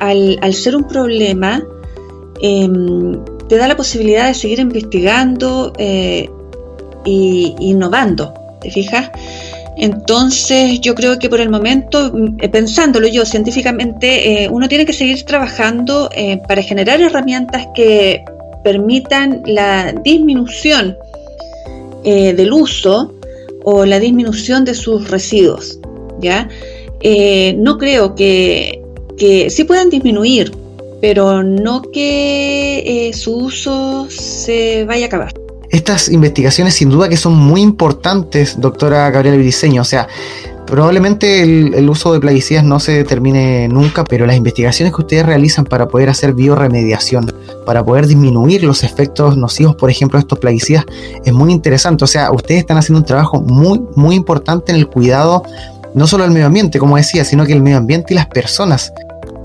al, 0.00 0.54
ser 0.54 0.76
un 0.76 0.84
problema, 0.84 1.62
em, 2.40 3.24
te 3.48 3.56
da 3.56 3.68
la 3.68 3.76
posibilidad 3.76 4.26
de 4.26 4.34
seguir 4.34 4.58
investigando 4.58 5.72
e 5.78 6.28
innovando, 7.06 8.34
¿te 8.60 8.70
fijas? 8.70 9.10
Entonces 9.76 10.80
yo 10.80 10.94
creo 10.94 11.18
que 11.18 11.28
por 11.28 11.40
el 11.40 11.50
momento, 11.50 12.12
eh, 12.40 12.48
pensándolo 12.48 13.06
yo 13.08 13.24
científicamente, 13.24 14.44
eh, 14.44 14.48
uno 14.48 14.68
tiene 14.68 14.86
que 14.86 14.92
seguir 14.92 15.22
trabajando 15.24 16.10
para 16.48 16.62
generar 16.62 17.00
herramientas 17.00 17.68
que 17.74 18.24
permitan 18.66 19.42
la 19.46 19.92
disminución 19.92 20.96
eh, 22.02 22.34
del 22.34 22.52
uso 22.52 23.12
o 23.62 23.84
la 23.84 24.00
disminución 24.00 24.64
de 24.64 24.74
sus 24.74 25.08
residuos. 25.08 25.78
¿ya? 26.20 26.48
Eh, 27.00 27.54
no 27.58 27.78
creo 27.78 28.16
que, 28.16 28.82
que 29.16 29.50
sí 29.50 29.62
puedan 29.62 29.88
disminuir, 29.88 30.52
pero 31.00 31.42
no 31.42 31.82
que 31.82 33.08
eh, 33.08 33.12
su 33.12 33.36
uso 33.36 34.06
se 34.10 34.84
vaya 34.84 35.06
a 35.06 35.08
acabar. 35.08 35.34
Estas 35.70 36.08
investigaciones 36.08 36.74
sin 36.74 36.90
duda 36.90 37.08
que 37.08 37.16
son 37.16 37.34
muy 37.34 37.60
importantes, 37.60 38.60
doctora 38.60 39.10
Gabriela 39.10 39.36
Briceño. 39.36 39.82
O 39.82 39.84
sea, 39.84 40.08
Probablemente 40.66 41.42
el, 41.42 41.88
uso 41.88 42.12
de 42.12 42.18
plaguicidas 42.18 42.64
no 42.64 42.80
se 42.80 42.92
determine 42.92 43.68
nunca, 43.68 44.02
pero 44.02 44.26
las 44.26 44.36
investigaciones 44.36 44.92
que 44.92 45.00
ustedes 45.00 45.24
realizan 45.24 45.64
para 45.64 45.86
poder 45.86 46.08
hacer 46.08 46.34
bioremediación, 46.34 47.32
para 47.64 47.84
poder 47.84 48.08
disminuir 48.08 48.64
los 48.64 48.82
efectos 48.82 49.36
nocivos, 49.36 49.76
por 49.76 49.90
ejemplo, 49.90 50.18
de 50.18 50.22
estos 50.22 50.40
plaguicidas, 50.40 50.84
es 51.24 51.32
muy 51.32 51.52
interesante. 51.52 52.02
O 52.02 52.08
sea, 52.08 52.32
ustedes 52.32 52.60
están 52.60 52.78
haciendo 52.78 52.98
un 52.98 53.06
trabajo 53.06 53.40
muy, 53.40 53.80
muy 53.94 54.16
importante 54.16 54.72
en 54.72 54.78
el 54.78 54.88
cuidado, 54.88 55.44
no 55.94 56.08
solo 56.08 56.24
del 56.24 56.32
medio 56.32 56.46
ambiente, 56.46 56.80
como 56.80 56.96
decía, 56.96 57.24
sino 57.24 57.46
que 57.46 57.52
el 57.52 57.62
medio 57.62 57.78
ambiente 57.78 58.12
y 58.12 58.16
las 58.16 58.26
personas. 58.26 58.92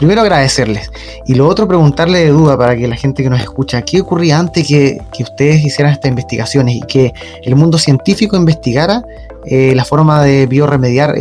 Primero 0.02 0.22
agradecerles 0.22 0.90
y 1.28 1.36
lo 1.36 1.48
otro 1.48 1.68
preguntarle 1.68 2.18
de 2.22 2.30
duda 2.30 2.58
para 2.58 2.76
que 2.76 2.88
la 2.88 2.96
gente 2.96 3.22
que 3.22 3.30
nos 3.30 3.40
escucha, 3.40 3.84
¿qué 3.84 4.02
ocurría 4.02 4.40
antes 4.40 4.68
que, 4.68 4.98
que 5.16 5.22
ustedes 5.22 5.64
hicieran 5.64 5.94
estas 5.94 6.10
investigaciones 6.10 6.78
y 6.78 6.82
que 6.82 7.14
el 7.44 7.56
mundo 7.56 7.78
científico 7.78 8.36
investigara 8.36 9.04
eh, 9.46 9.76
la 9.76 9.86
forma 9.86 10.24
de 10.24 10.48
bioremediar 10.48 11.14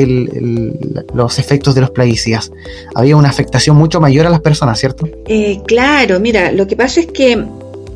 los 1.13 1.39
efectos 1.39 1.75
de 1.75 1.83
los 1.83 1.91
plaguicidas. 1.91 2.51
Había 2.95 3.17
una 3.17 3.29
afectación 3.29 3.77
mucho 3.77 4.01
mayor 4.01 4.27
a 4.27 4.31
las 4.31 4.41
personas, 4.41 4.81
¿cierto? 4.81 5.07
Eh, 5.27 5.61
claro, 5.67 6.19
mira, 6.19 6.51
lo 6.51 6.67
que 6.67 6.75
pasa 6.75 7.01
es 7.01 7.07
que 7.09 7.45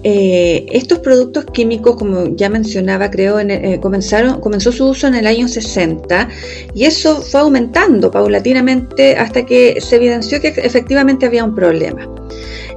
eh, 0.05 0.67
estos 0.71 0.99
productos 0.99 1.47
químicos, 1.47 1.97
como 1.97 2.37
ya 2.37 2.51
mencionaba, 2.51 3.11
creo, 3.11 3.39
comenzaron, 3.81 4.41
comenzó 4.41 4.71
su 4.71 4.87
uso 4.87 5.07
en 5.07 5.15
el 5.15 5.27
año 5.27 5.49
60 5.49 6.29
y 6.75 6.85
eso 6.85 7.23
fue 7.23 7.41
aumentando 7.41 8.11
paulatinamente 8.11 9.17
hasta 9.17 9.47
que 9.47 9.81
se 9.81 9.97
evidenció 9.97 10.41
que 10.41 10.49
efectivamente 10.49 11.25
había 11.27 11.43
un 11.43 11.55
problema. 11.55 12.07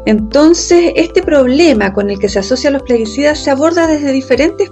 Entonces, 0.06 0.94
este 0.96 1.22
problema 1.22 1.92
con 1.94 2.10
el 2.10 2.18
que 2.18 2.30
se 2.30 2.40
asocian 2.40 2.74
los 2.74 2.84
plaguicidas 2.84 3.40
se 3.40 3.52
aborda 3.52 3.88
desde 3.88 4.13
diferentes 4.13 4.72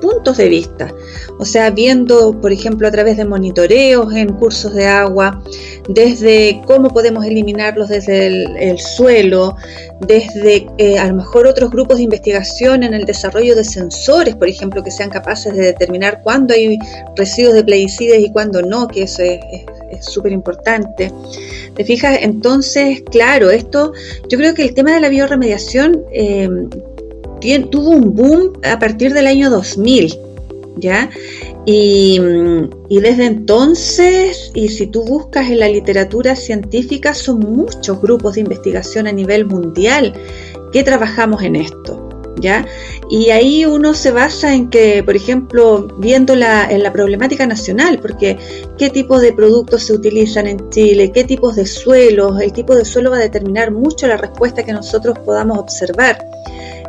puntos 0.00 0.36
de 0.36 0.48
vista, 0.48 0.92
o 1.38 1.44
sea, 1.44 1.70
viendo, 1.70 2.38
por 2.40 2.52
ejemplo, 2.52 2.88
a 2.88 2.90
través 2.90 3.16
de 3.16 3.24
monitoreos 3.24 4.12
en 4.14 4.32
cursos 4.34 4.74
de 4.74 4.86
agua, 4.86 5.42
desde 5.88 6.60
cómo 6.66 6.90
podemos 6.90 7.24
eliminarlos 7.24 7.88
desde 7.88 8.26
el, 8.26 8.78
suelo, 8.78 9.56
desde 10.00 10.66
eh, 10.78 10.98
a 10.98 11.06
lo 11.08 11.14
mejor 11.14 11.46
otros 11.46 11.70
grupos 11.70 11.98
de 11.98 12.04
investigación 12.04 12.82
en 12.82 12.94
el 12.94 13.04
desarrollo 13.04 13.54
de 13.54 13.64
sensores, 13.64 14.34
por 14.36 14.48
ejemplo, 14.48 14.82
que 14.82 14.90
sean 14.90 15.10
capaces 15.10 15.54
de 15.54 15.62
determinar 15.62 16.20
cuándo 16.22 16.54
hay 16.54 16.78
residuos 17.16 17.54
de 17.54 17.64
plaguicidas 17.64 18.18
y 18.20 18.30
cuándo 18.30 18.62
no, 18.62 18.88
que 18.88 19.02
eso 19.02 19.22
es 19.22 20.04
súper 20.04 20.32
importante. 20.32 21.12
¿Te 21.74 21.84
fijas? 21.84 22.18
Entonces, 22.22 23.02
claro, 23.08 23.50
esto, 23.50 23.92
yo 24.28 24.36
creo 24.36 24.52
que 24.52 24.62
el 24.62 24.74
tema 24.74 24.92
de 24.92 25.00
la 25.00 25.08
bioremediación 25.08 26.02
eh, 26.12 26.48
tuvo 27.70 27.90
un 27.90 28.14
boom 28.14 28.52
a 28.64 28.78
partir 28.78 29.12
del 29.12 29.26
año 29.26 29.50
2000, 29.50 30.18
¿ya? 30.76 31.10
Y, 31.66 32.18
y, 32.88 33.00
desde 33.00 33.26
entonces, 33.26 34.50
y 34.54 34.68
si 34.68 34.86
tú 34.86 35.04
buscas 35.04 35.50
en 35.50 35.58
la 35.58 35.68
literatura 35.68 36.34
científica, 36.34 37.12
son 37.12 37.40
muchos 37.40 38.00
grupos 38.00 38.36
de 38.36 38.40
investigación 38.40 39.06
a 39.06 39.12
nivel 39.12 39.44
mundial 39.44 40.14
que 40.72 40.82
trabajamos 40.82 41.42
en 41.42 41.56
esto. 41.56 42.04
¿Ya? 42.40 42.64
Y 43.10 43.30
ahí 43.30 43.66
uno 43.66 43.94
se 43.94 44.12
basa 44.12 44.54
en 44.54 44.70
que, 44.70 45.02
por 45.02 45.16
ejemplo, 45.16 45.88
viendo 45.98 46.36
la, 46.36 46.70
en 46.70 46.84
la 46.84 46.92
problemática 46.92 47.44
nacional, 47.48 47.98
porque 48.00 48.38
qué 48.78 48.90
tipo 48.90 49.18
de 49.18 49.32
productos 49.32 49.82
se 49.82 49.92
utilizan 49.92 50.46
en 50.46 50.70
Chile, 50.70 51.10
qué 51.10 51.24
tipos 51.24 51.56
de 51.56 51.66
suelos, 51.66 52.40
el 52.40 52.52
tipo 52.52 52.76
de 52.76 52.84
suelo 52.84 53.10
va 53.10 53.16
a 53.16 53.20
determinar 53.20 53.72
mucho 53.72 54.06
la 54.06 54.18
respuesta 54.18 54.62
que 54.62 54.72
nosotros 54.72 55.18
podamos 55.18 55.58
observar. 55.58 56.24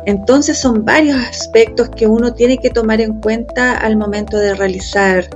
Entonces 0.06 0.58
son 0.58 0.84
varios 0.84 1.16
aspectos 1.16 1.88
que 1.90 2.06
uno 2.06 2.32
tiene 2.32 2.58
que 2.58 2.70
tomar 2.70 3.00
en 3.00 3.20
cuenta 3.20 3.76
al 3.76 3.96
momento 3.96 4.36
de 4.38 4.54
realizar 4.54 5.28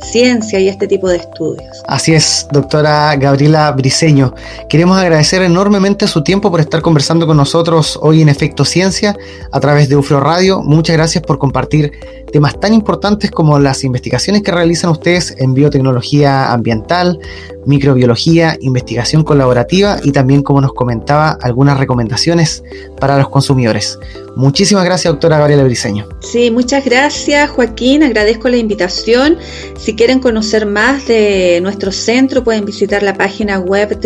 ciencia 0.00 0.60
y 0.60 0.68
este 0.68 0.86
tipo 0.86 1.08
de 1.08 1.16
estudios. 1.16 1.82
Así 1.86 2.14
es, 2.14 2.46
doctora 2.52 3.14
Gabriela 3.16 3.70
Briseño. 3.72 4.34
Queremos 4.68 4.98
agradecer 4.98 5.42
enormemente 5.42 6.06
su 6.06 6.22
tiempo 6.22 6.50
por 6.50 6.60
estar 6.60 6.82
conversando 6.82 7.26
con 7.26 7.36
nosotros 7.36 7.98
hoy 8.00 8.22
en 8.22 8.28
Efecto 8.28 8.64
Ciencia 8.64 9.16
a 9.52 9.60
través 9.60 9.88
de 9.88 9.96
UFRO 9.96 10.20
Radio. 10.20 10.62
Muchas 10.62 10.96
gracias 10.96 11.24
por 11.24 11.38
compartir 11.38 11.92
temas 12.30 12.58
tan 12.60 12.74
importantes 12.74 13.30
como 13.30 13.58
las 13.58 13.84
investigaciones 13.84 14.42
que 14.42 14.52
realizan 14.52 14.90
ustedes 14.90 15.34
en 15.38 15.54
biotecnología 15.54 16.52
ambiental, 16.52 17.18
microbiología, 17.66 18.56
investigación 18.60 19.24
colaborativa 19.24 19.98
y 20.02 20.12
también, 20.12 20.42
como 20.42 20.60
nos 20.60 20.72
comentaba, 20.72 21.38
algunas 21.42 21.78
recomendaciones 21.78 22.62
para 23.00 23.18
los 23.18 23.28
consumidores. 23.28 23.98
Muchísimas 24.36 24.84
gracias, 24.84 25.12
doctora 25.12 25.38
Gabriela 25.38 25.64
Briceño. 25.64 26.06
Sí, 26.20 26.50
muchas 26.50 26.84
gracias, 26.84 27.50
Joaquín. 27.50 28.02
Agradezco 28.02 28.48
la 28.48 28.56
invitación. 28.56 29.36
Si 29.78 29.94
quieren 29.94 30.20
conocer 30.20 30.66
más 30.66 31.06
de 31.08 31.60
nuestro 31.62 31.92
centro, 31.92 32.44
pueden 32.44 32.64
visitar 32.64 33.02
la 33.02 33.14
página 33.14 33.58
web 33.58 33.98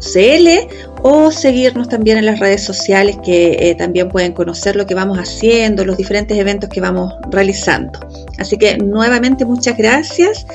www.sibama.ufro.cl 0.00 0.88
o 1.02 1.30
seguirnos 1.30 1.88
también 1.88 2.18
en 2.18 2.26
las 2.26 2.40
redes 2.40 2.64
sociales 2.64 3.16
que 3.24 3.56
eh, 3.58 3.74
también 3.76 4.08
pueden 4.08 4.32
conocer 4.32 4.74
lo 4.76 4.86
que 4.86 4.94
vamos 4.94 5.18
haciendo, 5.18 5.84
los 5.84 5.96
diferentes 5.96 6.36
eventos 6.36 6.68
que 6.68 6.80
vamos 6.80 7.14
realizando. 7.30 8.00
Así 8.38 8.56
que 8.56 8.78
nuevamente 8.78 9.44
muchas 9.44 9.76
gracias 9.76 10.46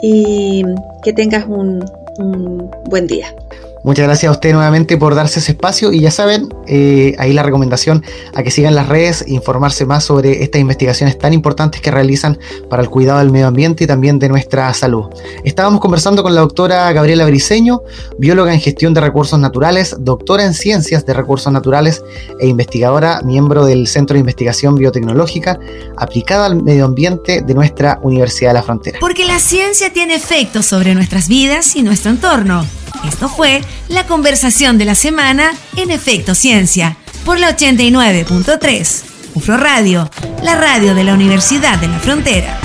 y 0.00 0.64
que 1.02 1.12
tengas 1.12 1.46
un 1.46 2.70
buen 2.84 3.06
día. 3.06 3.34
Muchas 3.84 4.06
gracias 4.06 4.30
a 4.30 4.32
usted 4.32 4.52
nuevamente 4.52 4.96
por 4.96 5.16
darse 5.16 5.40
ese 5.40 5.52
espacio 5.52 5.92
y 5.92 6.00
ya 6.00 6.12
saben, 6.12 6.48
eh, 6.68 7.16
ahí 7.18 7.32
la 7.32 7.42
recomendación 7.42 8.04
a 8.32 8.44
que 8.44 8.52
sigan 8.52 8.76
las 8.76 8.88
redes, 8.88 9.24
informarse 9.26 9.86
más 9.86 10.04
sobre 10.04 10.44
estas 10.44 10.60
investigaciones 10.60 11.18
tan 11.18 11.32
importantes 11.32 11.80
que 11.80 11.90
realizan 11.90 12.38
para 12.70 12.82
el 12.82 12.88
cuidado 12.88 13.18
del 13.18 13.32
medio 13.32 13.48
ambiente 13.48 13.84
y 13.84 13.86
también 13.88 14.20
de 14.20 14.28
nuestra 14.28 14.72
salud. 14.72 15.06
Estábamos 15.44 15.80
conversando 15.80 16.22
con 16.22 16.34
la 16.34 16.42
doctora 16.42 16.92
Gabriela 16.92 17.26
Briceño, 17.26 17.82
bióloga 18.18 18.54
en 18.54 18.60
gestión 18.60 18.94
de 18.94 19.00
recursos 19.00 19.38
naturales, 19.38 19.96
doctora 19.98 20.44
en 20.44 20.54
ciencias 20.54 21.04
de 21.04 21.14
recursos 21.14 21.52
naturales 21.52 22.04
e 22.38 22.46
investigadora, 22.46 23.20
miembro 23.22 23.64
del 23.64 23.88
Centro 23.88 24.14
de 24.14 24.20
Investigación 24.20 24.76
Biotecnológica 24.76 25.58
aplicada 25.96 26.46
al 26.46 26.62
medio 26.62 26.84
ambiente 26.84 27.42
de 27.42 27.54
nuestra 27.54 27.98
Universidad 28.02 28.50
de 28.50 28.54
la 28.54 28.62
Frontera. 28.62 28.98
Porque 29.00 29.24
la 29.24 29.40
ciencia 29.40 29.92
tiene 29.92 30.14
efectos 30.14 30.66
sobre 30.66 30.94
nuestras 30.94 31.28
vidas 31.28 31.74
y 31.74 31.82
nuestro 31.82 32.12
entorno. 32.12 32.64
Esto 33.06 33.28
fue 33.28 33.62
la 33.88 34.06
conversación 34.06 34.78
de 34.78 34.84
la 34.84 34.94
semana 34.94 35.52
en 35.76 35.90
Efecto 35.90 36.34
Ciencia 36.34 36.96
por 37.24 37.38
la 37.38 37.56
89.3. 37.56 39.02
UFRO 39.34 39.56
Radio, 39.56 40.10
la 40.42 40.56
radio 40.56 40.94
de 40.94 41.04
la 41.04 41.14
Universidad 41.14 41.78
de 41.78 41.88
la 41.88 41.98
Frontera. 41.98 42.60